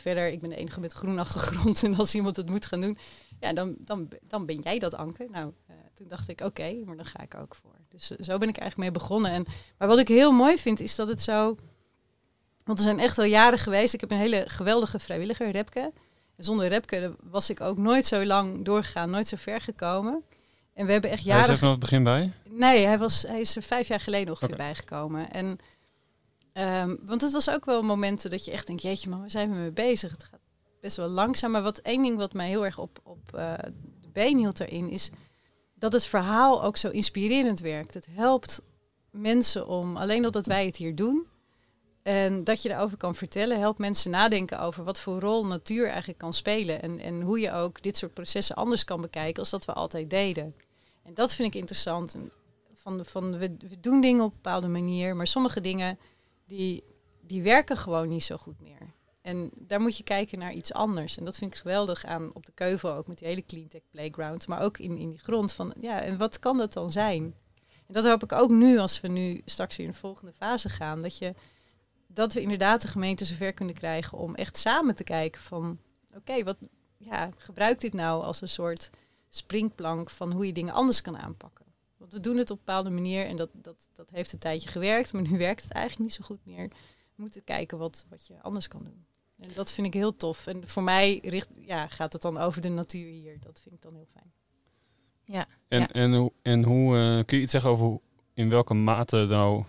verder, 0.00 0.28
ik 0.28 0.40
ben 0.40 0.48
de 0.48 0.56
enige 0.56 0.80
met 0.80 0.92
groen 0.92 1.18
achtergrond. 1.18 1.82
En 1.84 1.94
als 1.94 2.14
iemand 2.14 2.36
het 2.36 2.48
moet 2.48 2.66
gaan 2.66 2.80
doen, 2.80 2.98
ja, 3.40 3.52
dan, 3.52 3.76
dan, 3.78 4.08
dan 4.22 4.46
ben 4.46 4.60
jij 4.60 4.78
dat 4.78 4.94
anker. 4.94 5.30
Nou, 5.30 5.52
uh, 5.70 5.76
toen 5.94 6.08
dacht 6.08 6.28
ik, 6.28 6.40
oké, 6.40 6.74
maar 6.84 6.96
dan 6.96 7.06
ga 7.06 7.20
ik 7.20 7.34
ook 7.34 7.54
voor. 7.54 7.76
Dus 7.88 8.10
uh, 8.10 8.18
zo 8.20 8.38
ben 8.38 8.48
ik 8.48 8.56
eigenlijk 8.56 8.90
mee 8.90 9.00
begonnen. 9.00 9.30
En, 9.30 9.46
maar 9.78 9.88
wat 9.88 9.98
ik 9.98 10.08
heel 10.08 10.32
mooi 10.32 10.58
vind, 10.58 10.80
is 10.80 10.94
dat 10.94 11.08
het 11.08 11.22
zo... 11.22 11.56
Want 12.64 12.78
er 12.78 12.84
zijn 12.84 13.00
echt 13.00 13.18
al 13.18 13.24
jaren 13.24 13.58
geweest. 13.58 13.94
Ik 13.94 14.00
heb 14.00 14.10
een 14.10 14.18
hele 14.18 14.44
geweldige 14.46 14.98
vrijwilliger, 14.98 15.50
Repke. 15.50 15.92
Zonder 16.38 16.68
Repke 16.68 17.16
was 17.22 17.50
ik 17.50 17.60
ook 17.60 17.78
nooit 17.78 18.06
zo 18.06 18.24
lang 18.24 18.64
doorgegaan, 18.64 19.10
nooit 19.10 19.26
zo 19.26 19.36
ver 19.36 19.60
gekomen. 19.60 20.22
En 20.74 20.86
we 20.86 20.92
hebben 20.92 21.10
echt 21.10 21.24
jaren... 21.24 21.44
Hij 21.44 21.52
is 21.52 21.56
even 21.56 21.70
het 21.70 21.80
begin 21.80 22.04
bij? 22.04 22.32
Nee, 22.48 22.86
hij, 22.86 22.98
was, 22.98 23.22
hij 23.22 23.40
is 23.40 23.56
er 23.56 23.62
vijf 23.62 23.88
jaar 23.88 24.00
geleden 24.00 24.28
ongeveer 24.28 24.54
okay. 24.54 24.66
bijgekomen. 24.66 25.30
En 25.30 25.58
Um, 26.58 26.98
want 27.04 27.20
het 27.20 27.32
was 27.32 27.50
ook 27.50 27.64
wel 27.64 27.82
momenten 27.82 28.30
dat 28.30 28.44
je 28.44 28.50
echt 28.50 28.66
denkt, 28.66 28.82
jeetje, 28.82 29.08
maar 29.08 29.18
waar 29.18 29.30
zijn 29.30 29.50
we 29.50 29.56
mee 29.56 29.70
bezig? 29.70 30.10
Het 30.10 30.24
gaat 30.24 30.40
best 30.80 30.96
wel 30.96 31.08
langzaam. 31.08 31.50
Maar 31.50 31.62
wat 31.62 31.78
één 31.78 32.02
ding 32.02 32.16
wat 32.16 32.32
mij 32.32 32.48
heel 32.48 32.64
erg 32.64 32.78
op, 32.78 33.00
op 33.02 33.18
uh, 33.34 33.52
de 34.00 34.08
been 34.12 34.38
hield 34.38 34.60
erin, 34.60 34.88
is 34.88 35.10
dat 35.74 35.92
het 35.92 36.06
verhaal 36.06 36.62
ook 36.62 36.76
zo 36.76 36.88
inspirerend 36.88 37.60
werkt. 37.60 37.94
Het 37.94 38.06
helpt 38.10 38.62
mensen 39.10 39.66
om, 39.66 39.96
alleen 39.96 40.24
omdat 40.26 40.46
wij 40.46 40.66
het 40.66 40.76
hier 40.76 40.94
doen, 40.94 41.26
en 42.08 42.44
dat 42.44 42.62
je 42.62 42.70
erover 42.70 42.96
kan 42.96 43.14
vertellen, 43.14 43.58
helpt 43.58 43.78
mensen 43.78 44.10
nadenken 44.10 44.60
over 44.60 44.84
wat 44.84 45.00
voor 45.00 45.20
rol 45.20 45.46
natuur 45.46 45.88
eigenlijk 45.88 46.18
kan 46.18 46.32
spelen. 46.32 46.82
En, 46.82 47.00
en 47.00 47.20
hoe 47.20 47.40
je 47.40 47.52
ook 47.52 47.82
dit 47.82 47.96
soort 47.96 48.14
processen 48.14 48.56
anders 48.56 48.84
kan 48.84 49.00
bekijken 49.00 49.38
als 49.38 49.50
dat 49.50 49.64
we 49.64 49.72
altijd 49.72 50.10
deden. 50.10 50.54
En 51.02 51.14
dat 51.14 51.34
vind 51.34 51.54
ik 51.54 51.60
interessant. 51.60 52.16
Van, 52.74 53.04
van, 53.04 53.38
we, 53.38 53.56
we 53.58 53.80
doen 53.80 54.00
dingen 54.00 54.24
op 54.24 54.30
een 54.30 54.40
bepaalde 54.42 54.68
manier, 54.68 55.16
maar 55.16 55.26
sommige 55.26 55.60
dingen 55.60 55.98
die, 56.46 56.84
die 57.20 57.42
werken 57.42 57.76
gewoon 57.76 58.08
niet 58.08 58.24
zo 58.24 58.36
goed 58.36 58.60
meer. 58.60 58.94
En 59.22 59.50
daar 59.54 59.80
moet 59.80 59.96
je 59.96 60.02
kijken 60.02 60.38
naar 60.38 60.52
iets 60.52 60.72
anders. 60.72 61.18
En 61.18 61.24
dat 61.24 61.36
vind 61.36 61.54
ik 61.54 61.60
geweldig 61.60 62.04
aan 62.04 62.30
op 62.34 62.46
de 62.46 62.52
keuvel 62.54 62.92
ook 62.92 63.06
met 63.06 63.18
die 63.18 63.28
hele 63.28 63.46
cleantech 63.46 63.82
playground. 63.90 64.46
Maar 64.46 64.62
ook 64.62 64.78
in, 64.78 64.98
in 64.98 65.10
die 65.10 65.18
grond 65.18 65.52
van, 65.52 65.74
ja, 65.80 66.00
en 66.00 66.16
wat 66.16 66.38
kan 66.38 66.58
dat 66.58 66.72
dan 66.72 66.90
zijn? 66.90 67.34
En 67.86 67.94
dat 67.94 68.04
hoop 68.04 68.22
ik 68.22 68.32
ook 68.32 68.50
nu, 68.50 68.78
als 68.78 69.00
we 69.00 69.08
nu 69.08 69.42
straks 69.44 69.78
in 69.78 69.86
de 69.86 69.94
volgende 69.94 70.32
fase 70.32 70.68
gaan. 70.68 71.02
Dat, 71.02 71.18
je, 71.18 71.34
dat 72.08 72.32
we 72.32 72.40
inderdaad 72.40 72.82
de 72.82 72.88
gemeente 72.88 73.24
zover 73.24 73.52
kunnen 73.52 73.74
krijgen 73.74 74.18
om 74.18 74.34
echt 74.34 74.56
samen 74.56 74.94
te 74.94 75.04
kijken 75.04 75.40
van... 75.40 75.78
Oké, 76.16 76.44
wat 76.44 76.56
ja, 76.96 77.30
gebruik 77.36 77.80
dit 77.80 77.92
nou 77.92 78.22
als 78.22 78.40
een 78.40 78.48
soort 78.48 78.90
springplank 79.28 80.10
van 80.10 80.32
hoe 80.32 80.46
je 80.46 80.52
dingen 80.52 80.74
anders 80.74 81.00
kan 81.00 81.18
aanpakken? 81.18 81.66
Want 81.96 82.12
we 82.12 82.20
doen 82.20 82.36
het 82.36 82.50
op 82.50 82.58
een 82.58 82.64
bepaalde 82.64 82.90
manier 82.90 83.26
en 83.26 83.36
dat, 83.36 83.50
dat, 83.52 83.76
dat 83.92 84.10
heeft 84.10 84.32
een 84.32 84.38
tijdje 84.38 84.68
gewerkt, 84.68 85.12
maar 85.12 85.22
nu 85.22 85.38
werkt 85.48 85.62
het 85.62 85.72
eigenlijk 85.72 86.04
niet 86.04 86.14
zo 86.14 86.24
goed 86.24 86.44
meer. 86.44 86.68
We 86.68 87.22
moeten 87.22 87.44
kijken 87.44 87.78
wat, 87.78 88.06
wat 88.08 88.26
je 88.26 88.42
anders 88.42 88.68
kan 88.68 88.84
doen. 88.84 89.06
En 89.38 89.50
dat 89.54 89.72
vind 89.72 89.86
ik 89.86 89.94
heel 89.94 90.16
tof. 90.16 90.46
En 90.46 90.68
voor 90.68 90.82
mij 90.82 91.18
richt, 91.22 91.48
ja, 91.54 91.88
gaat 91.88 92.12
het 92.12 92.22
dan 92.22 92.38
over 92.38 92.60
de 92.60 92.68
natuur 92.68 93.10
hier. 93.10 93.40
Dat 93.40 93.60
vind 93.60 93.74
ik 93.74 93.82
dan 93.82 93.94
heel 93.94 94.08
fijn. 94.12 94.32
Ja. 95.24 95.46
En, 95.68 95.80
ja. 95.80 95.88
en, 95.88 96.30
en 96.42 96.64
hoe 96.64 96.96
uh, 96.96 97.24
kun 97.24 97.36
je 97.36 97.42
iets 97.42 97.52
zeggen 97.52 97.70
over 97.70 97.84
hoe, 97.84 98.00
in 98.34 98.48
welke 98.48 98.74
mate 98.74 99.26
nou 99.28 99.64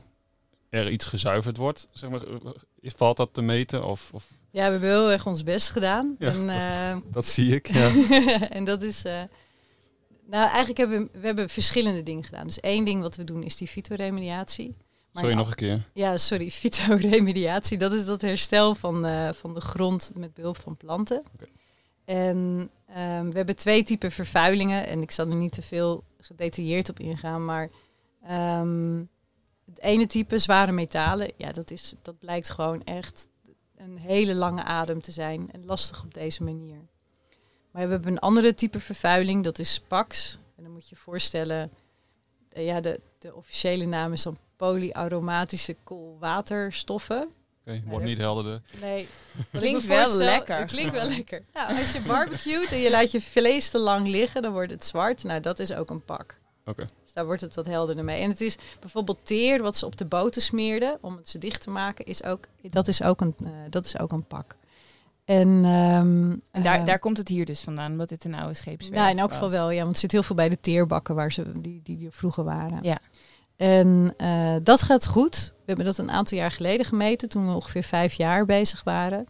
er 0.70 0.90
iets 0.90 1.06
gezuiverd 1.06 1.58
wordt? 1.58 1.88
Zeg 1.92 2.10
maar, 2.10 2.22
valt 2.82 3.18
dat 3.18 3.34
te 3.34 3.42
meten? 3.42 3.86
Of, 3.86 4.10
of? 4.14 4.24
Ja, 4.52 4.66
we 4.66 4.72
hebben 4.72 4.90
heel 4.90 5.12
erg 5.12 5.26
ons 5.26 5.44
best 5.44 5.70
gedaan. 5.70 6.16
Ja, 6.20 6.32
en, 6.32 6.42
uh, 6.42 6.94
dat, 6.94 7.14
dat, 7.14 7.26
zie 7.26 7.56
ik. 7.56 7.68
Ja. 7.68 7.92
en 8.58 8.64
dat 8.64 8.82
is. 8.82 9.06
Uh, 9.06 9.22
nou, 10.26 10.48
eigenlijk 10.48 10.78
hebben 10.78 11.10
we, 11.12 11.20
we 11.20 11.26
hebben 11.26 11.50
verschillende 11.50 12.04
dingen 12.04 12.24
gedaan. 12.24 12.46
Dus 12.46 12.60
één 12.60 12.86
ding 12.86 13.02
wat 13.02 13.16
we 13.16 13.24
doen 13.24 13.44
is 13.44 13.58
die 13.58 13.68
fytoremediatie. 13.68 14.76
Maar 15.12 15.24
sorry, 15.24 15.38
nog 15.38 15.50
een 15.50 15.56
keer. 15.56 15.90
Ja, 15.94 16.18
sorry, 16.18 16.50
fytoremediatie. 16.62 17.78
Dat 17.78 17.92
is 17.92 18.06
dat 18.06 18.22
herstel 18.22 18.76
van, 18.76 19.06
uh, 19.06 19.30
van 19.34 19.54
de 19.54 19.62
grond 19.62 20.12
met 20.16 20.34
behulp 20.34 20.58
van 20.58 20.78
planten. 20.78 21.24
Okay. 21.34 21.50
En 22.06 22.38
um, 22.98 23.32
we 23.32 23.38
hebben 23.38 23.56
twee 23.56 23.84
typen 23.84 24.12
vervuilingen. 24.12 24.88
En 24.88 25.02
ik 25.02 25.12
zal 25.12 25.28
er 25.28 25.36
niet 25.36 25.52
te 25.52 25.62
veel 25.62 26.04
gedetailleerd 26.20 26.90
op 26.90 27.00
ingaan. 27.00 27.46
Maar 27.46 27.70
um, 28.60 29.10
het 29.70 29.80
ene 29.82 30.08
type, 30.08 30.38
zware 30.38 30.72
metalen, 30.72 31.32
ja, 31.36 31.52
dat, 31.52 31.72
is, 31.72 31.94
dat 32.02 32.20
blijkt 32.20 32.50
gewoon 32.50 32.84
echt 32.84 33.28
een 33.78 33.98
hele 33.98 34.36
lange 34.36 34.64
adem 34.64 35.02
te 35.02 35.12
zijn. 35.12 35.50
En 35.52 35.66
lastig 35.66 36.04
op 36.04 36.14
deze 36.14 36.44
manier. 36.44 36.78
Maar 37.72 37.86
we 37.86 37.92
hebben 37.92 38.12
een 38.12 38.20
andere 38.20 38.54
type 38.54 38.80
vervuiling, 38.80 39.44
dat 39.44 39.60
is 39.60 39.80
PAX. 39.88 40.38
En 40.56 40.64
dan 40.64 40.72
moet 40.72 40.90
je 40.90 40.96
je 40.96 41.02
voorstellen, 41.02 41.72
uh, 42.58 42.66
ja, 42.66 42.82
de, 42.82 43.00
de 43.20 43.36
officiële 43.36 43.86
naam 43.86 44.14
is 44.14 44.24
dan 44.24 44.38
polyaromatische 44.56 45.76
koolwaterstoffen. 45.84 47.22
Oké, 47.22 47.32
okay, 47.78 47.84
wordt 47.86 48.06
niet 48.06 48.18
helderder. 48.18 48.62
Nee, 48.82 49.08
klinkt 49.52 49.86
wel 49.86 50.18
lekker. 50.18 50.58
Het 50.58 50.72
klinkt 50.72 50.92
wel 50.92 51.08
lekker. 51.18 51.44
Nou, 51.54 51.78
als 51.78 51.92
je 51.92 52.02
barbecuet 52.02 52.72
en 52.72 52.80
je 52.80 52.90
laat 52.90 53.12
je 53.12 53.22
vlees 53.22 53.70
te 53.70 53.80
lang 53.80 54.08
liggen, 54.08 54.42
dan 54.42 54.52
wordt 54.52 54.72
het 54.72 54.86
zwart. 54.86 55.24
Nou, 55.24 55.40
dat 55.40 55.60
is 55.60 55.74
ook 55.74 55.90
een 55.90 56.06
pak. 56.06 56.40
Oké. 56.66 56.70
Okay. 56.70 56.88
Dus 57.10 57.18
daar 57.18 57.28
wordt 57.28 57.42
het 57.42 57.56
wat 57.56 57.66
helderder 57.66 58.04
mee. 58.04 58.22
En 58.22 58.30
het 58.30 58.42
is 58.42 58.58
bijvoorbeeld 58.80 59.18
teer, 59.24 59.62
wat 59.62 59.78
ze 59.78 59.86
op 59.86 59.98
de 59.98 60.06
boten 60.06 60.42
smeerden 60.42 60.98
om 61.02 61.16
het 61.16 61.30
ze 61.30 61.38
dicht 61.38 61.62
te 61.62 61.70
maken, 61.70 62.06
is 62.06 62.24
ook, 62.24 62.48
dat, 62.62 62.88
is 62.88 63.04
ook 63.04 63.22
een, 63.22 63.36
uh, 63.44 63.50
dat 63.70 63.86
is 63.86 64.00
ook 64.00 64.12
een 64.12 64.24
pak. 64.24 64.56
En, 65.26 65.48
ehm, 65.66 66.32
En 66.52 66.64
daar, 66.64 66.80
eh, 66.80 66.86
daar 66.86 67.00
komt 67.00 67.18
het 67.18 67.28
hier 67.28 67.46
dus 67.46 67.62
vandaan, 67.62 67.92
omdat 67.92 68.10
dit 68.10 68.24
een 68.24 68.34
oude 68.34 68.54
scheepswerf 68.54 69.00
nou, 69.00 69.12
in 69.12 69.20
elk 69.20 69.32
geval 69.32 69.50
wel, 69.50 69.70
ja, 69.70 69.82
want 69.82 69.94
er 69.94 70.00
zit 70.00 70.12
heel 70.12 70.24
veel 70.24 70.36
bij 70.36 70.50
de 70.50 70.60
teerbakken 70.62 71.16
waar 71.16 71.32
ze 71.32 71.60
die, 71.62 71.82
die, 71.84 72.06
er 72.06 72.12
vroeger 72.12 72.44
waren. 72.44 72.80
Ja. 72.82 73.00
En 73.56 74.14
eh, 74.18 74.56
dat 74.64 74.82
gaat 74.82 75.08
goed. 75.08 75.54
We 75.58 75.64
hebben 75.66 75.86
dat 75.86 75.98
een 75.98 76.12
aantal 76.12 76.38
jaar 76.38 76.52
geleden 76.52 76.86
gemeten, 76.86 77.30
toen 77.30 77.48
we 77.48 77.54
ongeveer 77.54 77.84
vijf 77.84 78.14
jaar 78.14 78.46
bezig 78.46 78.84
waren. 78.84 79.28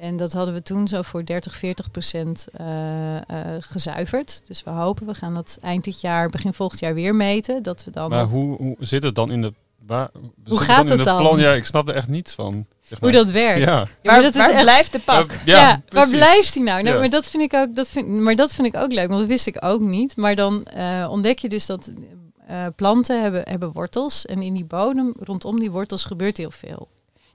En 0.00 0.16
dat 0.16 0.32
hadden 0.32 0.54
we 0.54 0.62
toen 0.62 0.88
zo 0.88 1.02
voor 1.02 1.24
30, 1.24 1.56
40 1.56 1.90
procent 1.90 2.46
eh, 2.52 3.16
eh, 3.16 3.22
gezuiverd. 3.60 4.42
Dus 4.46 4.62
we 4.62 4.70
hopen, 4.70 5.06
we 5.06 5.14
gaan 5.14 5.34
dat 5.34 5.58
eind 5.62 5.84
dit 5.84 6.00
jaar, 6.00 6.28
begin 6.28 6.52
volgend 6.52 6.80
jaar 6.80 6.94
weer 6.94 7.14
meten. 7.14 7.62
Dat 7.62 7.84
we 7.84 7.90
dan 7.90 8.10
Maar 8.10 8.24
hoe, 8.24 8.56
hoe 8.56 8.76
zit 8.78 9.02
het 9.02 9.14
dan 9.14 9.30
in 9.30 9.42
de... 9.42 9.52
Waar, 9.86 10.10
zit 10.44 10.58
gaat 10.58 10.76
dan 10.76 10.86
in 10.86 10.98
het 10.98 11.04
dan? 11.04 11.18
plan? 11.18 11.38
Ja, 11.38 11.52
ik 11.52 11.64
snap 11.64 11.88
er 11.88 11.94
echt 11.94 12.08
niets 12.08 12.32
van. 12.32 12.66
Zeg 12.80 12.98
hoe 12.98 13.12
maar. 13.12 13.24
dat 13.24 13.30
werkt. 13.30 13.64
Ja. 13.64 13.86
Maar 14.02 14.22
dat 14.22 14.34
is 14.34 14.40
waar 14.40 14.50
echt- 14.50 14.62
blijft 14.62 14.92
de 14.92 14.98
pak? 14.98 15.40
Ja, 15.44 15.80
waar 15.88 16.08
blijft 16.08 16.54
hij 16.54 16.62
nou? 16.62 16.82
nou 16.82 16.94
Ja. 16.94 17.00
maar, 17.00 17.10
dat 17.10 17.26
vind 17.26 17.42
ik 17.42 17.54
ook, 17.54 17.74
dat 17.74 17.88
vind, 17.88 18.08
maar 18.08 18.36
dat 18.36 18.52
vind 18.52 18.66
ik 18.66 18.76
ook 18.76 18.92
leuk, 18.92 19.08
want 19.08 19.20
dat 19.20 19.28
wist 19.28 19.46
ik 19.46 19.56
ook 19.64 19.80
niet. 19.80 20.16
Maar 20.16 20.34
dan 20.34 20.64
eh, 20.64 21.06
ontdek 21.10 21.38
je 21.38 21.48
dus 21.48 21.66
dat 21.66 21.90
eh, 22.46 22.66
planten 22.76 23.22
hebben, 23.22 23.42
hebben 23.48 23.72
wortels. 23.72 24.26
En 24.26 24.42
in 24.42 24.54
die 24.54 24.64
bodem, 24.64 25.14
rondom 25.18 25.60
die 25.60 25.70
wortels, 25.70 26.04
gebeurt 26.04 26.36
heel 26.36 26.50
veel. 26.50 26.88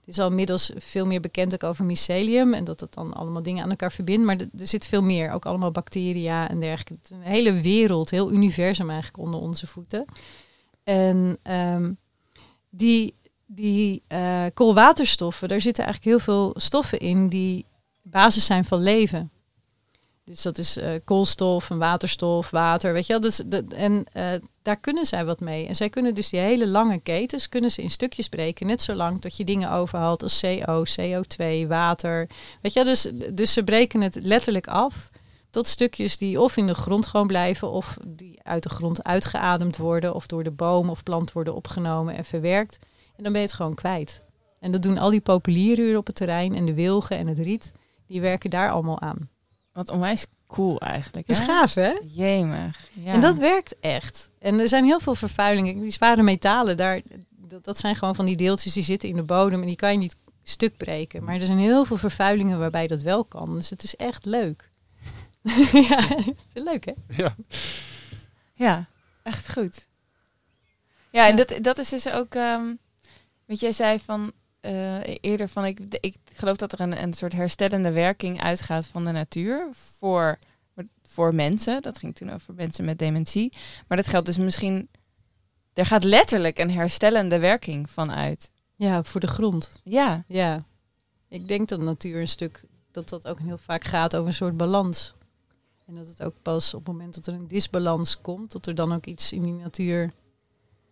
Is 0.06 0.20
al 0.20 0.30
inmiddels 0.30 0.72
veel 0.76 1.06
meer 1.06 1.20
bekend 1.20 1.54
ook 1.54 1.64
over 1.64 1.86
mycelium. 1.86 2.54
En 2.54 2.64
dat 2.64 2.80
het 2.80 2.94
dan 2.94 3.14
allemaal 3.14 3.44
dingen 3.44 3.64
aan 3.64 3.70
elkaar 3.70 3.92
verbindt. 3.92 4.26
Maar 4.26 4.38
er 4.38 4.48
er 4.58 4.68
zit 4.68 4.86
veel 4.86 5.02
meer. 5.02 5.32
Ook 5.32 5.46
allemaal 5.46 5.72
bacteria 5.72 6.50
en 6.50 6.60
dergelijke. 6.60 6.94
Het 6.94 7.12
is 7.12 7.16
een 7.18 7.22
hele 7.22 7.62
wereld, 7.62 8.10
heel 8.10 8.32
universum 8.32 8.90
eigenlijk 8.90 9.24
onder 9.24 9.40
onze 9.40 9.68
voeten. 9.68 10.06
En 10.84 11.38
ehm, 11.42 11.92
die, 12.70 13.16
die 13.46 14.04
eh, 14.08 14.46
koolwaterstoffen, 14.54 15.48
daar 15.48 15.62
zitten 15.62 15.84
eigenlijk 15.84 16.16
heel 16.16 16.26
veel 16.26 16.54
stoffen 16.56 17.00
in 17.00 17.30
die 17.30 17.66
basis 18.02 18.46
zijn 18.46 18.66
van 18.66 18.80
leven. 18.80 19.32
Dus 20.26 20.42
dat 20.42 20.58
is 20.58 20.78
eh, 20.78 20.94
koolstof 21.04 21.70
en 21.70 21.78
waterstof, 21.78 22.50
water, 22.50 22.94
weet 22.94 23.06
je 23.06 23.14
wel. 23.14 23.22
Dus, 23.22 23.42
dat- 23.46 23.74
en 23.74 24.06
eh, 24.12 24.34
daar 24.62 24.78
kunnen 24.80 25.06
zij 25.06 25.26
wat 25.26 25.40
mee. 25.40 25.68
En 25.68 25.76
zij 25.76 25.90
kunnen 25.90 26.16
dus 26.16 26.30
die 26.30 26.40
hele 26.40 26.68
lange 26.68 27.00
ketens 27.00 27.50
kunnen 27.50 27.72
ze 27.72 27.82
in 27.82 27.90
stukjes 27.90 28.30
breken. 28.30 28.68
Net 28.68 28.82
zo 28.82 28.94
lang 28.94 29.22
tot 29.22 29.38
je 29.38 29.44
dingen 29.44 29.72
overhaalt 29.72 30.24
als 30.24 30.40
CO, 30.40 30.84
CO2, 31.00 31.68
water. 31.68 32.30
Weet 32.62 32.74
je 32.74 32.84
wel, 32.84 32.94
dus, 32.94 33.12
dus 33.34 33.54
ze 33.54 33.64
breken 33.64 34.02
het 34.02 34.20
letterlijk 34.22 34.68
af 34.68 35.10
tot 35.50 35.68
stukjes 35.68 36.18
die 36.18 36.42
of 36.42 36.58
in 36.58 36.68
de 36.68 36.74
grond 36.76 37.06
gewoon 37.06 37.28
blijven... 37.28 37.72
of 37.72 37.98
die 38.08 38.40
uit 38.44 38.64
de 38.64 38.70
grond 38.70 39.04
uitgeademd 39.04 39.78
worden... 39.78 40.16
of 40.16 40.28
door 40.28 40.44
de 40.44 40.52
boom 40.52 40.90
of 40.90 41.04
plant 41.04 41.32
worden 41.32 41.56
opgenomen 41.56 42.16
en 42.16 42.26
verwerkt. 42.26 42.80
En 43.16 43.24
dan 43.24 43.32
ben 43.32 43.42
je 43.42 43.48
het 43.48 43.56
gewoon 43.56 43.76
kwijt. 43.76 44.24
En 44.60 44.72
dat 44.72 44.82
doen 44.82 44.98
al 44.98 45.10
die 45.10 45.22
populieren 45.22 45.98
op 45.98 46.08
het 46.08 46.16
terrein... 46.16 46.56
en 46.56 46.66
de 46.66 46.74
wilgen 46.74 47.18
en 47.18 47.28
het 47.28 47.40
riet, 47.40 47.72
die 48.08 48.22
werken 48.22 48.50
daar 48.50 48.72
allemaal 48.72 49.00
aan. 49.02 49.30
Wat 49.76 49.90
onwijs 49.90 50.26
cool 50.48 50.80
eigenlijk. 50.80 51.28
Dat 51.28 51.38
is 51.38 51.42
hè? 51.46 51.52
gaaf, 51.52 51.74
hè? 51.74 51.94
Jemig. 52.08 52.90
Ja. 52.94 53.14
En 53.14 53.22
dat 53.22 53.38
werkt 53.38 53.76
echt. 53.80 54.32
En 54.40 54.60
er 54.60 54.68
zijn 54.68 54.86
heel 54.86 55.00
veel 55.00 55.16
vervuilingen. 55.16 55.80
Die 55.80 55.92
zware 55.92 56.24
metalen, 56.24 56.78
daar, 56.78 57.02
dat, 57.30 57.64
dat 57.64 57.80
zijn 57.80 57.96
gewoon 57.96 58.16
van 58.16 58.26
die 58.26 58.36
deeltjes 58.36 58.74
die 58.74 58.84
zitten 58.84 59.10
in 59.10 59.16
de 59.16 59.24
bodem 59.24 59.62
en 59.62 59.68
die 59.68 59.76
kan 59.76 59.92
je 59.92 59.98
niet 59.98 60.16
stuk 60.44 60.78
breken. 60.78 61.24
Maar 61.24 61.36
er 61.36 61.46
zijn 61.46 61.58
heel 61.58 61.86
veel 61.86 61.98
vervuilingen 61.98 62.60
waarbij 62.60 62.88
dat 62.88 63.02
wel 63.02 63.26
kan. 63.26 63.56
Dus 63.56 63.70
het 63.70 63.84
is 63.84 63.96
echt 63.96 64.26
leuk. 64.26 64.72
ja, 65.90 66.08
leuk 66.54 66.86
hè? 66.86 66.94
Ja. 67.08 67.36
Ja, 68.54 68.86
echt 69.24 69.52
goed. 69.52 69.88
Ja, 71.10 71.28
en 71.28 71.36
dat, 71.36 71.54
dat 71.62 71.78
is 71.78 71.90
dus 71.90 72.10
ook... 72.10 72.36
ehm 72.36 72.74
wat 73.46 73.60
jij 73.60 73.72
zei 73.72 74.00
van... 74.00 74.32
eh, 74.66 75.18
eerder 75.22 75.50
van 75.50 75.66
ik, 75.66 75.80
ik 76.00 76.16
geloof 76.34 76.58
dat 76.58 76.72
er 76.72 76.80
een, 76.82 77.02
een 77.02 77.14
soort 77.14 77.34
herstellende 77.34 77.92
werking 77.92 78.42
uitgaat 78.42 78.88
van 78.88 79.06
de 79.06 79.12
natuur 79.12 79.70
voor, 79.98 80.40
voor 81.08 81.36
mensen. 81.36 81.82
Dat 81.82 81.98
ging 81.98 82.16
toen 82.16 82.32
over 82.32 82.54
mensen 82.54 82.86
met 82.86 83.00
dementie. 83.00 83.54
Maar 83.88 83.98
dat 83.98 84.08
geldt 84.08 84.26
dus 84.26 84.38
misschien. 84.38 84.90
Er 85.74 85.86
gaat 85.86 86.04
letterlijk 86.04 86.60
een 86.60 86.72
herstellende 86.72 87.40
werking 87.40 87.90
van 87.90 88.12
uit. 88.12 88.52
Ja, 88.76 89.04
voor 89.04 89.22
de 89.22 89.28
grond. 89.28 89.80
Ja, 89.84 90.24
Ja. 90.28 90.64
Ik 91.28 91.48
denk 91.48 91.68
dat 91.70 91.80
natuur 91.80 92.20
een 92.20 92.28
stuk, 92.28 92.64
dat 92.92 93.10
dat 93.10 93.28
ook 93.28 93.40
heel 93.40 93.58
vaak 93.58 93.84
gaat 93.84 94.16
over 94.16 94.28
een 94.28 94.34
soort 94.34 94.58
balans. 94.58 95.14
En 95.86 95.96
dat 95.96 96.08
het 96.08 96.24
ook 96.24 96.36
pas 96.42 96.74
op 96.74 96.86
het 96.86 96.96
moment 96.96 97.16
dat 97.16 97.28
er 97.28 97.34
een 97.34 97.48
disbalans 97.48 98.22
komt, 98.22 98.52
dat 98.52 98.66
er 98.66 98.76
dan 98.76 98.94
ook 98.94 99.06
iets 99.06 99.32
in 99.32 99.44
die 99.44 99.54
natuur 99.54 100.14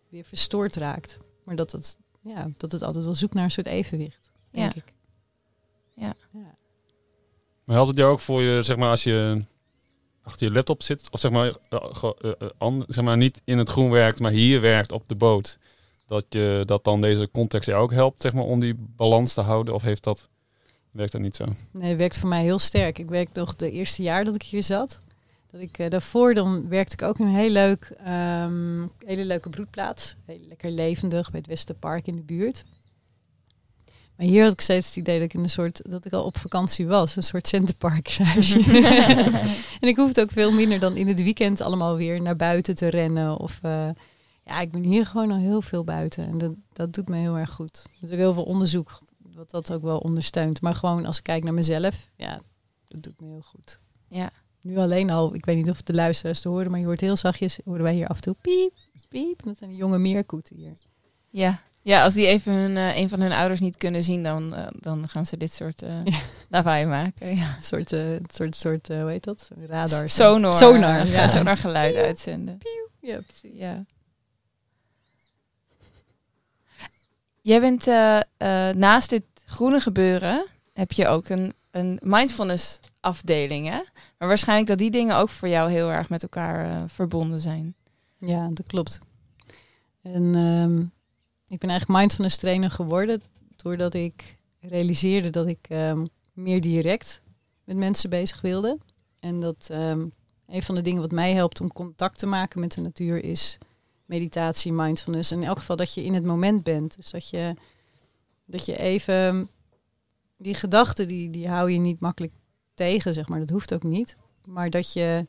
weer 0.09 0.23
verstoord 0.23 0.75
raakt. 0.75 1.17
Maar 1.43 1.55
dat 1.55 1.71
het, 1.71 1.97
ja, 2.23 2.47
dat 2.57 2.71
het 2.71 2.81
altijd 2.81 3.05
wel 3.05 3.15
zoekt 3.15 3.33
naar 3.33 3.43
een 3.43 3.51
soort 3.51 3.67
evenwicht, 3.67 4.31
denk 4.51 4.73
Ja. 4.73 4.81
ik. 4.81 4.93
Ja. 5.95 6.13
Maar 7.65 7.75
helpt 7.75 7.89
het 7.89 7.97
jou 7.99 8.11
ook 8.11 8.19
voor 8.19 8.41
je, 8.41 8.61
zeg 8.61 8.77
maar, 8.77 8.89
als 8.89 9.03
je 9.03 9.45
achter 10.23 10.47
je 10.47 10.53
laptop 10.53 10.83
zit, 10.83 11.07
of 11.11 11.19
zeg 11.19 11.31
maar, 11.31 11.47
eh, 11.69 11.79
eh, 12.01 12.31
eh, 12.39 12.49
an- 12.57 12.83
zeg 12.87 13.03
maar 13.03 13.17
niet 13.17 13.41
in 13.43 13.57
het 13.57 13.69
groen 13.69 13.89
werkt, 13.89 14.19
maar 14.19 14.31
hier 14.31 14.61
werkt 14.61 14.91
op 14.91 15.03
de 15.07 15.15
boot, 15.15 15.57
dat 16.07 16.25
je 16.29 16.63
dat 16.65 16.83
dan 16.83 17.01
deze 17.01 17.29
context 17.31 17.67
jou 17.69 17.81
ook 17.83 17.91
helpt, 17.91 18.21
zeg 18.21 18.33
maar, 18.33 18.43
om 18.43 18.59
die 18.59 18.75
balans 18.79 19.33
te 19.33 19.41
houden, 19.41 19.73
of 19.73 19.81
heeft 19.81 20.03
dat, 20.03 20.29
werkt 20.91 21.11
dat 21.11 21.21
niet 21.21 21.35
zo? 21.35 21.45
Nee, 21.71 21.89
het 21.89 21.97
werkt 21.97 22.17
voor 22.17 22.29
mij 22.29 22.43
heel 22.43 22.59
sterk. 22.59 22.99
Ik 22.99 23.09
werk 23.09 23.29
nog 23.33 23.55
de 23.55 23.71
eerste 23.71 24.01
jaar 24.03 24.23
dat 24.23 24.35
ik 24.35 24.43
hier 24.43 24.63
zat. 24.63 25.01
Dat 25.53 25.61
ik, 25.61 25.77
eh, 25.77 25.89
daarvoor 25.89 26.33
dan 26.33 26.67
werkte 26.67 26.93
ik 26.93 27.01
ook 27.01 27.19
in 27.19 27.25
een 27.25 27.35
heel 27.35 27.49
leuk, 27.49 27.93
ehm, 27.97 28.87
hele 29.05 29.25
leuke 29.25 29.49
broedplaats. 29.49 30.15
Heel 30.25 30.39
lekker 30.47 30.71
levendig 30.71 31.31
bij 31.31 31.39
het 31.39 31.49
Westerpark 31.49 32.07
in 32.07 32.15
de 32.15 32.21
buurt. 32.21 32.63
Maar 34.15 34.25
hier 34.25 34.43
had 34.43 34.53
ik 34.53 34.61
steeds 34.61 34.87
het 34.87 34.95
idee 34.95 35.15
dat 35.15 35.25
ik 35.25 35.33
in 35.33 35.43
een 35.43 35.49
soort 35.49 35.91
dat 35.91 36.05
ik 36.05 36.13
al 36.13 36.23
op 36.23 36.37
vakantie 36.37 36.87
was, 36.87 37.15
een 37.15 37.23
soort 37.23 37.47
centerparkhuisje. 37.47 38.59
en 39.81 39.87
ik 39.87 39.95
hoefde 39.95 40.21
ook 40.21 40.31
veel 40.31 40.51
minder 40.51 40.79
dan 40.79 40.95
in 40.95 41.07
het 41.07 41.23
weekend 41.23 41.61
allemaal 41.61 41.95
weer 41.95 42.21
naar 42.21 42.35
buiten 42.35 42.75
te 42.75 42.87
rennen. 42.87 43.37
Of 43.37 43.59
eh, 43.61 43.89
ja, 44.45 44.59
ik 44.59 44.71
ben 44.71 44.83
hier 44.83 45.05
gewoon 45.05 45.31
al 45.31 45.37
heel 45.37 45.61
veel 45.61 45.83
buiten 45.83 46.27
en 46.27 46.37
dat, 46.37 46.51
dat 46.73 46.93
doet 46.93 47.09
me 47.09 47.17
heel 47.17 47.37
erg 47.37 47.51
goed. 47.51 47.85
Er 47.85 48.03
is 48.03 48.11
ook 48.11 48.17
heel 48.17 48.33
veel 48.33 48.45
onderzoek 48.45 48.99
wat 49.35 49.51
dat 49.51 49.71
ook 49.71 49.83
wel 49.83 49.97
ondersteunt. 49.97 50.61
Maar 50.61 50.75
gewoon 50.75 51.05
als 51.05 51.17
ik 51.17 51.23
kijk 51.23 51.43
naar 51.43 51.53
mezelf, 51.53 52.11
ja, 52.15 52.41
dat 52.85 53.03
doet 53.03 53.21
me 53.21 53.27
heel 53.27 53.45
goed. 53.45 53.79
ja. 54.07 54.31
Nu 54.63 54.77
alleen 54.77 55.09
al, 55.09 55.35
ik 55.35 55.45
weet 55.45 55.55
niet 55.55 55.69
of 55.69 55.81
de 55.81 55.93
luisteraars 55.93 56.41
te 56.41 56.49
horen, 56.49 56.71
maar 56.71 56.79
je 56.79 56.85
hoort 56.85 57.01
heel 57.01 57.15
zachtjes, 57.15 57.59
horen 57.65 57.83
wij 57.83 57.93
hier 57.93 58.07
af 58.07 58.15
en 58.15 58.21
toe 58.21 58.35
piep, 58.41 58.73
piep. 59.09 59.43
Dat 59.43 59.57
zijn 59.57 59.69
de 59.69 59.75
jonge 59.75 59.97
meerkoeten 59.97 60.55
hier. 60.55 60.77
Ja. 61.29 61.59
ja, 61.81 62.03
als 62.03 62.13
die 62.13 62.25
even 62.25 62.53
hun, 62.53 62.77
eh, 62.77 62.97
een 62.97 63.09
van 63.09 63.21
hun 63.21 63.31
ouders 63.31 63.59
niet 63.59 63.77
kunnen 63.77 64.03
zien, 64.03 64.23
dan, 64.23 64.55
eh, 64.55 64.67
dan 64.79 65.07
gaan 65.07 65.25
ze 65.25 65.37
dit 65.37 65.53
soort 65.53 65.81
Ja. 66.03 66.19
lawaai 66.49 66.85
maken. 66.85 67.35
Ja. 67.35 67.55
Een 67.55 67.61
soort, 67.61 67.95
soort, 68.33 68.55
soort 68.55 68.87
hoe 68.87 69.09
heet 69.09 69.23
dat? 69.23 69.49
Radar. 69.67 70.09
Sonar. 70.09 70.53
Sonar, 70.53 71.07
ja. 71.07 71.29
Sonar 71.29 71.57
geluid 71.57 71.95
uitzenden. 71.95 72.57
Ja, 72.99 73.19
precies. 73.21 73.59
Ja. 73.59 73.85
Jij 77.41 77.59
bent 77.59 77.85
naast 78.77 79.09
dit 79.09 79.23
groene 79.45 79.79
gebeuren, 79.79 80.45
heb 80.73 80.91
je 80.91 81.07
ook 81.07 81.29
een, 81.29 81.53
een 81.71 81.99
mindfulness 82.03 82.79
afdeling, 83.03 83.67
hè? 83.67 83.81
Maar 84.17 84.27
waarschijnlijk 84.27 84.69
dat 84.69 84.77
die 84.77 84.91
dingen 84.91 85.15
ook 85.15 85.29
voor 85.29 85.47
jou 85.47 85.71
heel 85.71 85.91
erg 85.91 86.09
met 86.09 86.23
elkaar 86.23 86.65
eh, 86.65 86.83
verbonden 86.87 87.39
zijn. 87.39 87.75
Ja, 88.17 88.49
dat 88.53 88.65
klopt. 88.65 88.99
En 90.01 90.35
ehm, 90.35 90.79
ik 91.47 91.59
ben 91.59 91.69
eigenlijk 91.69 91.99
mindfulness 91.99 92.37
trainer 92.37 92.69
geworden 92.69 93.21
doordat 93.55 93.93
ik 93.93 94.37
realiseerde 94.59 95.29
dat 95.29 95.47
ik 95.47 95.65
ehm, 95.69 96.05
meer 96.33 96.61
direct 96.61 97.21
met 97.63 97.77
mensen 97.77 98.09
bezig 98.09 98.41
wilde. 98.41 98.77
En 99.19 99.39
dat 99.39 99.67
ehm, 99.71 100.05
een 100.47 100.63
van 100.63 100.75
de 100.75 100.81
dingen 100.81 101.01
wat 101.01 101.11
mij 101.11 101.33
helpt 101.33 101.61
om 101.61 101.73
contact 101.73 102.19
te 102.19 102.27
maken 102.27 102.59
met 102.59 102.71
de 102.71 102.81
natuur 102.81 103.23
is 103.23 103.57
meditatie, 104.05 104.73
mindfulness. 104.73 105.31
En 105.31 105.41
in 105.41 105.47
elk 105.47 105.59
geval 105.59 105.75
dat 105.75 105.93
je 105.93 106.03
in 106.03 106.13
het 106.13 106.25
moment 106.25 106.63
bent. 106.63 106.95
Dus 106.95 107.11
dat 107.11 107.29
je, 107.29 107.53
dat 108.45 108.65
je 108.65 108.77
even 108.77 109.49
die 110.37 110.53
gedachten, 110.53 111.07
die, 111.07 111.29
die 111.29 111.49
hou 111.49 111.71
je 111.71 111.79
niet 111.79 111.99
makkelijk 111.99 112.33
tegen, 112.73 113.13
zeg 113.13 113.27
maar. 113.27 113.39
Dat 113.39 113.49
hoeft 113.49 113.73
ook 113.73 113.83
niet. 113.83 114.17
Maar 114.45 114.69
dat 114.69 114.93
je 114.93 115.27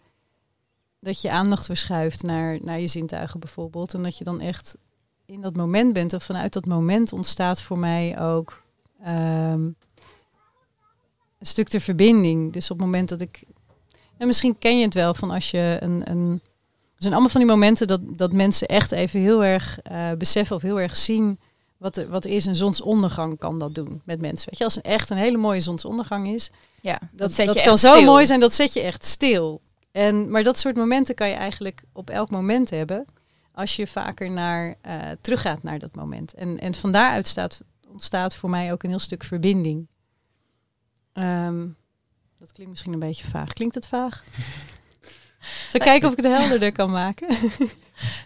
dat 1.01 1.21
je 1.21 1.31
aandacht 1.31 1.67
verschuift 1.67 2.23
naar, 2.23 2.59
naar 2.63 2.81
je 2.81 2.87
zintuigen 2.87 3.41
bijvoorbeeld. 3.41 3.95
En 3.95 4.03
dat 4.03 4.19
je 4.19 4.25
dan 4.25 4.41
echt 4.41 4.77
in 5.27 5.41
dat 5.41 5.57
moment 5.57 5.93
bent. 5.93 6.13
En 6.13 6.21
vanuit 6.21 6.53
dat 6.53 6.67
moment 6.67 7.13
ontstaat 7.13 7.63
voor 7.63 7.79
mij 7.79 8.21
ook 8.21 8.63
ehm, 9.03 9.63
een 11.39 11.47
stuk 11.47 11.71
de 11.71 11.81
verbinding. 11.81 12.53
Dus 12.53 12.71
op 12.71 12.77
het 12.77 12.87
moment 12.87 13.09
dat 13.09 13.21
ik. 13.21 13.43
En 14.17 14.27
misschien 14.27 14.59
ken 14.59 14.79
je 14.79 14.85
het 14.85 14.95
wel 14.95 15.15
van 15.15 15.31
als 15.31 15.51
je 15.51 15.77
een. 15.81 16.11
een 16.11 16.41
zijn 16.97 17.13
allemaal 17.13 17.33
van 17.33 17.41
die 17.41 17.51
momenten 17.51 17.87
dat, 17.87 18.01
dat 18.05 18.33
mensen 18.33 18.69
echt 18.69 18.93
even 18.93 19.21
heel 19.21 19.45
erg 19.45 19.81
eh, 19.81 20.13
beseffen 20.13 20.57
of 20.57 20.63
heel 20.63 20.81
erg 20.81 20.97
zien 20.97 21.39
wat 21.77 21.97
wat 22.09 22.25
is. 22.25 22.45
Een 22.47 22.57
zonsondergang 22.57 23.39
kan 23.39 23.59
dat 23.59 23.75
doen 23.75 24.03
met 24.05 24.21
mensen. 24.21 24.49
Weet 24.51 24.59
je, 24.59 24.65
als 24.65 24.75
het 24.75 24.85
echt 24.85 25.11
een 25.11 25.17
hele 25.17 25.37
mooie 25.37 25.61
zonsondergang 25.61 26.29
is, 26.29 26.51
Ja, 26.81 26.99
dat, 27.13 27.33
zet 27.33 27.47
dat 27.47 27.59
je 27.59 27.65
kan 27.65 27.79
zo 27.79 27.93
stil. 27.95 28.05
mooi 28.05 28.27
zijn, 28.27 28.41
dat 28.41 28.55
zet 28.55 28.73
je 28.73 28.81
echt 28.81 29.07
stil. 29.07 29.61
En, 29.93 30.31
maar 30.31 30.43
dat 30.43 30.59
soort 30.59 30.77
momenten 30.77 31.15
kan 31.15 31.29
je 31.29 31.35
eigenlijk 31.35 31.83
op 31.93 32.11
elk 32.11 32.31
moment 32.31 32.71
hebben. 32.71 33.05
Als 33.53 33.77
je 33.77 33.87
vaker 33.87 34.31
naar, 34.31 34.75
eh, 34.81 34.97
teruggaat 35.21 35.63
naar 35.63 35.79
dat 35.79 35.95
moment. 35.95 36.35
En, 36.35 36.59
en 36.59 36.75
van 36.75 36.93
daaruit 36.93 37.27
staat, 37.27 37.61
ontstaat 37.89 38.35
voor 38.35 38.51
mij 38.51 38.73
ook 38.73 38.83
een 38.83 38.91
heel 38.91 38.99
stuk 38.99 39.25
verbinding. 39.25 39.87
Ehm, 41.13 41.67
Dat 42.39 42.53
klinkt 42.53 42.71
misschien 42.73 42.93
een 42.93 42.99
beetje 42.99 43.27
vaag. 43.27 43.53
Klinkt 43.53 43.75
het 43.75 43.87
vaag? 43.87 44.25
Zal 45.71 45.81
ik 45.81 45.81
kijken 45.81 46.09
of 46.09 46.15
ik 46.17 46.25
het 46.25 46.33
helderder 46.39 46.73
kan 46.73 46.91
maken? 46.91 47.29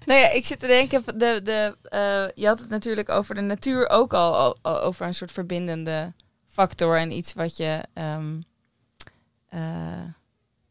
Nou 0.07 0.21
ja, 0.21 0.31
ik 0.31 0.45
zit 0.47 0.59
te 0.59 0.67
denken, 0.67 1.03
de, 1.05 1.41
de, 1.45 1.77
eh, 1.83 2.25
je 2.35 2.47
had 2.47 2.59
het 2.61 2.69
natuurlijk 2.69 3.09
over 3.09 3.35
de 3.35 3.41
natuur 3.41 3.89
ook 3.89 4.15
al, 4.15 4.35
al- 4.37 4.57
al 4.63 4.81
over 4.81 5.07
een 5.07 5.15
soort 5.15 5.33
verbindende 5.33 6.13
factor 6.47 6.97
en 6.99 7.11
iets 7.13 7.33
wat 7.35 7.57
je, 7.57 7.83
ehm, 7.95 8.41
eh, 9.49 9.61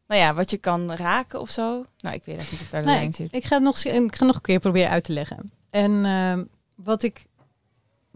nou 0.07 0.21
ja, 0.21 0.33
wat 0.33 0.51
je 0.51 0.57
kan 0.57 0.91
raken 0.93 1.39
of 1.41 1.49
zo. 1.49 1.85
Nou, 1.99 2.15
ik 2.15 2.23
weet 2.25 2.37
eigenlijk 2.37 2.51
niet 2.51 2.61
of 2.61 2.69
daar 2.69 2.81
de 2.81 2.87
Nee, 2.87 2.95
lijn 2.97 3.13
zit. 3.13 3.33
Ik 3.33 3.45
ga, 3.45 3.55
het 3.55 3.63
nog, 3.63 3.83
ik 3.83 4.15
ga 4.15 4.25
nog 4.25 4.35
een 4.35 4.41
keer 4.41 4.59
proberen 4.59 4.89
uit 4.89 5.03
te 5.03 5.13
leggen. 5.13 5.51
En 5.69 6.05
ehm, 6.05 6.43
wat, 6.75 7.03
ik, 7.03 7.25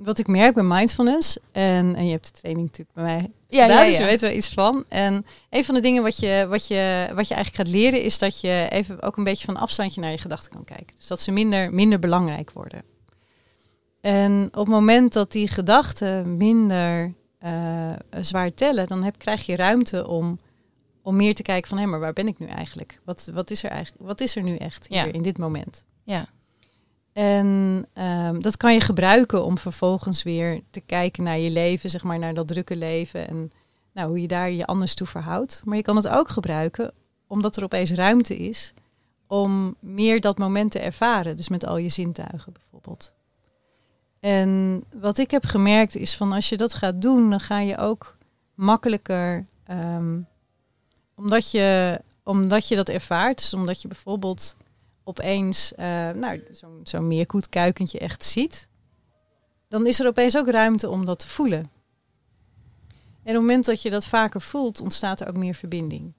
wat 0.04 0.18
ik 0.18 0.28
merk 0.28 0.54
bij 0.54 0.64
mindfulness, 0.64 1.38
en, 1.52 1.96
en 1.96 2.06
je 2.06 2.12
hebt 2.12 2.26
de 2.26 2.40
training 2.40 2.66
natuurlijk 2.68 2.96
bij 2.96 3.04
mij 3.04 3.32
Ja, 3.48 3.66
gedaan, 3.66 3.92
ja, 3.92 3.98
dus 3.98 3.98
weet 3.98 4.22
wel 4.22 4.32
iets 4.32 4.50
van. 4.50 4.86
En 4.88 5.26
een 5.50 5.66
van 5.66 5.76
de 5.76 5.82
dingen 5.82 6.04
wat 6.04 6.18
je, 6.18 6.46
wat, 6.50 6.68
je, 6.68 7.08
wat 7.14 7.28
je 7.28 7.34
eigenlijk 7.34 7.56
gaat 7.56 7.68
leren, 7.68 8.02
is 8.02 8.18
dat 8.18 8.42
je 8.42 8.68
even 8.70 9.02
ook 9.02 9.18
een 9.18 9.24
beetje 9.24 9.46
van 9.46 9.58
afstandje 9.58 10.02
naar 10.02 10.12
je 10.12 10.18
gedachten 10.18 10.52
kan 10.52 10.64
kijken. 10.64 10.96
Dus 10.96 11.08
dat 11.08 11.22
ze 11.22 11.32
minder, 11.32 11.74
minder 11.74 12.00
belangrijk 12.00 12.52
worden. 12.52 12.84
En 14.02 14.46
op 14.46 14.54
het 14.54 14.68
moment 14.68 15.14
dat 15.14 15.32
die 15.32 15.48
gedachten 15.48 16.38
minder 16.38 17.14
eh, 17.40 17.92
zwaar 18.22 18.54
tellen, 18.54 18.88
dan 18.88 19.04
heb, 19.04 19.18
krijg 19.18 19.46
je 19.46 19.56
ruimte 19.56 20.08
om, 20.08 20.40
om 21.02 21.16
meer 21.16 21.36
te 21.36 21.42
kijken 21.42 21.70
van 21.70 21.78
hé, 21.78 21.86
maar 21.86 22.00
waar 22.00 22.14
ben 22.14 22.28
ik 22.28 22.40
nu 22.40 22.48
eigenlijk? 22.48 23.00
Wat, 23.04 23.30
wat, 23.34 23.52
is 23.52 23.64
er 23.64 23.70
eigenlijk? 23.70 24.08
wat 24.08 24.22
is 24.22 24.36
er 24.36 24.44
nu 24.44 24.56
echt 24.56 24.88
hier 24.88 25.14
in 25.14 25.22
dit 25.22 25.38
moment? 25.38 25.84
Ja. 26.04 26.28
En 27.14 27.86
ehm, 27.94 28.40
dat 28.40 28.58
kan 28.58 28.74
je 28.74 28.80
gebruiken 28.80 29.46
om 29.46 29.58
vervolgens 29.58 30.24
weer 30.24 30.62
te 30.70 30.80
kijken 30.80 31.24
naar 31.24 31.40
je 31.40 31.52
leven, 31.52 31.90
zeg 31.90 32.04
maar 32.04 32.20
naar 32.20 32.34
dat 32.34 32.48
drukke 32.48 32.76
leven 32.76 33.28
en 33.28 33.52
nou, 33.94 34.08
hoe 34.08 34.22
je 34.22 34.28
daar 34.28 34.52
je 34.52 34.66
anders 34.66 34.94
toe 34.94 35.08
verhoudt. 35.08 35.62
Maar 35.66 35.78
je 35.78 35.84
kan 35.84 35.96
het 35.96 36.08
ook 36.08 36.30
gebruiken 36.30 36.94
omdat 37.28 37.56
er 37.56 37.64
opeens 37.64 37.92
ruimte 37.92 38.38
is 38.38 38.74
om 39.28 39.76
meer 39.80 40.22
dat 40.22 40.38
moment 40.38 40.72
te 40.72 40.80
ervaren. 40.80 41.38
Dus 41.38 41.48
met 41.48 41.66
al 41.66 41.78
je 41.78 41.90
zintuigen 41.90 42.54
bijvoorbeeld. 42.54 43.14
En 44.20 44.84
wat 45.00 45.18
ik 45.18 45.32
heb 45.32 45.46
gemerkt 45.46 45.96
is 45.96 46.16
van 46.16 46.32
als 46.32 46.50
je 46.50 46.58
dat 46.58 46.74
gaat 46.74 47.02
doen, 47.02 47.30
dan 47.30 47.40
ga 47.40 47.60
je 47.60 47.78
ook 47.78 48.18
makkelijker, 48.54 49.46
ehm, 49.64 50.20
omdat, 51.16 51.52
je, 51.52 52.02
omdat 52.24 52.68
je 52.68 52.76
dat 52.76 52.90
ervaart. 52.90 53.38
Dus 53.38 53.54
omdat 53.54 53.82
je 53.82 53.88
bijvoorbeeld 53.88 54.56
opeens 55.12 55.76
eh, 55.76 56.10
nou, 56.10 56.44
zo'n 56.52 56.80
zo'n 56.84 57.08
meerkoetkuikentje 57.08 58.00
echt 58.00 58.24
ziet, 58.26 58.68
dan 59.68 59.88
is 59.88 60.00
er 60.00 60.08
opeens 60.08 60.38
ook 60.38 60.50
ruimte 60.50 60.90
om 60.90 61.06
dat 61.06 61.20
te 61.20 61.28
voelen. 61.28 61.70
En 63.24 63.38
op 63.38 63.42
het 63.42 63.42
moment 63.42 63.66
dat 63.66 63.82
je 63.82 63.90
dat 63.90 64.06
vaker 64.06 64.42
voelt, 64.42 64.82
ontstaat 64.82 65.22
er 65.22 65.28
ook 65.28 65.36
meer 65.38 65.54
verbinding. 65.54 66.14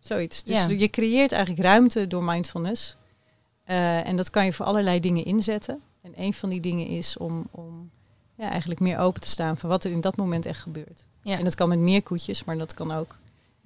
Zoiets. 0.00 0.44
Dus 0.44 0.62
Ja. 0.62 0.68
je 0.68 0.90
creëert 0.90 1.32
eigenlijk 1.32 1.62
ruimte 1.62 2.06
door 2.06 2.24
mindfulness. 2.24 2.96
Eh, 3.64 4.06
en 4.06 4.16
dat 4.16 4.30
kan 4.30 4.44
je 4.44 4.52
voor 4.52 4.66
allerlei 4.66 5.00
dingen 5.00 5.24
inzetten. 5.24 5.80
En 6.02 6.12
een 6.16 6.34
van 6.34 6.48
die 6.48 6.60
dingen 6.60 6.86
is 6.86 7.16
om, 7.16 7.46
om 7.50 7.90
ja, 8.34 8.50
eigenlijk 8.50 8.80
meer 8.80 8.98
open 8.98 9.20
te 9.20 9.28
staan 9.28 9.56
voor 9.56 9.68
wat 9.68 9.84
er 9.84 9.90
in 9.90 10.00
dat 10.00 10.16
moment 10.16 10.46
echt 10.46 10.60
gebeurt. 10.60 11.04
Ja. 11.22 11.38
En 11.38 11.44
dat 11.44 11.54
kan 11.54 11.68
met 11.68 11.78
meer 11.78 12.02
koetjes, 12.02 12.44
maar 12.44 12.58
dat 12.58 12.74
kan 12.74 12.92
ook 12.92 13.16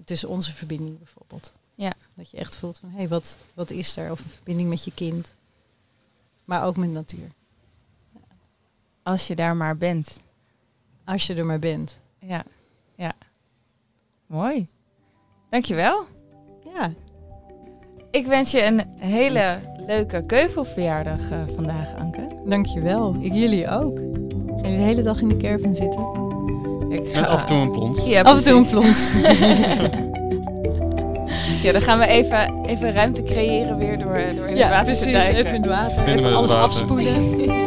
tussen 0.05 0.29
onze 0.29 0.53
verbinding 0.53 0.99
bijvoorbeeld. 0.99 1.53
Ja. 1.83 1.93
Dat 2.15 2.31
je 2.31 2.37
echt 2.37 2.57
voelt 2.57 2.79
van, 2.79 2.89
hé, 2.91 2.97
hey, 2.97 3.09
wat, 3.09 3.39
wat 3.55 3.71
is 3.71 3.97
er? 3.97 4.11
Of 4.11 4.19
een 4.25 4.31
verbinding 4.31 4.69
met 4.69 4.85
je 4.85 4.93
kind. 4.95 5.33
Maar 6.45 6.65
ook 6.65 6.77
met 6.77 6.91
natuur. 6.91 7.29
Als 9.03 9.27
je 9.27 9.35
daar 9.35 9.57
maar 9.57 9.77
bent. 9.77 10.21
Als 11.05 11.27
je 11.27 11.35
er 11.35 11.47
maar 11.47 11.59
bent. 11.59 11.99
Ja, 12.19 12.45
ja. 12.95 13.13
Mooi. 14.27 14.69
Dankjewel. 15.51 16.05
Ja, 16.75 16.91
Ik 18.11 18.27
wens 18.27 18.51
je 18.51 18.65
een 18.65 18.83
hele 18.97 19.59
leuke 19.87 20.27
keuvelverjaardag 20.27 21.31
eh, 21.31 21.43
vandaag, 21.55 21.95
Anke. 21.95 22.27
dankjewel. 22.45 23.17
Ik 23.21 23.33
jullie 23.33 23.69
ook. 23.69 23.97
Gaan 23.97 24.57
jullie 24.57 24.77
de 24.77 24.83
hele 24.83 25.03
dag 25.03 25.21
in 25.21 25.29
de 25.29 25.37
caravan 25.37 25.75
zitten? 25.75 26.01
Ik 26.89 27.15
Met 27.15 27.27
af 27.27 27.41
en 27.41 27.47
toe 27.47 27.57
een 27.57 27.73
plons. 27.73 28.05
Ja, 28.07 28.23
Af 28.23 28.37
en 28.37 28.45
toe 28.45 28.59
een 28.59 28.71
plons. 28.71 29.13
Ja, 31.63 31.73
dan 31.73 31.81
gaan 31.81 31.99
we 31.99 32.07
even, 32.07 32.65
even 32.67 32.93
ruimte 32.93 33.23
creëren 33.23 33.77
weer 33.77 33.99
door, 33.99 34.13
door 34.13 34.19
in 34.19 34.49
het 34.49 34.59
ja, 34.59 34.69
water 34.69 34.95
te 34.95 35.01
precies. 35.01 35.13
duiken. 35.13 35.37
Even 35.37 35.55
in 35.55 35.63
het 35.63 35.71
water. 35.71 36.09
Even 36.09 36.35
alles 36.35 36.53
water. 36.53 36.69
afspoelen. 36.69 37.62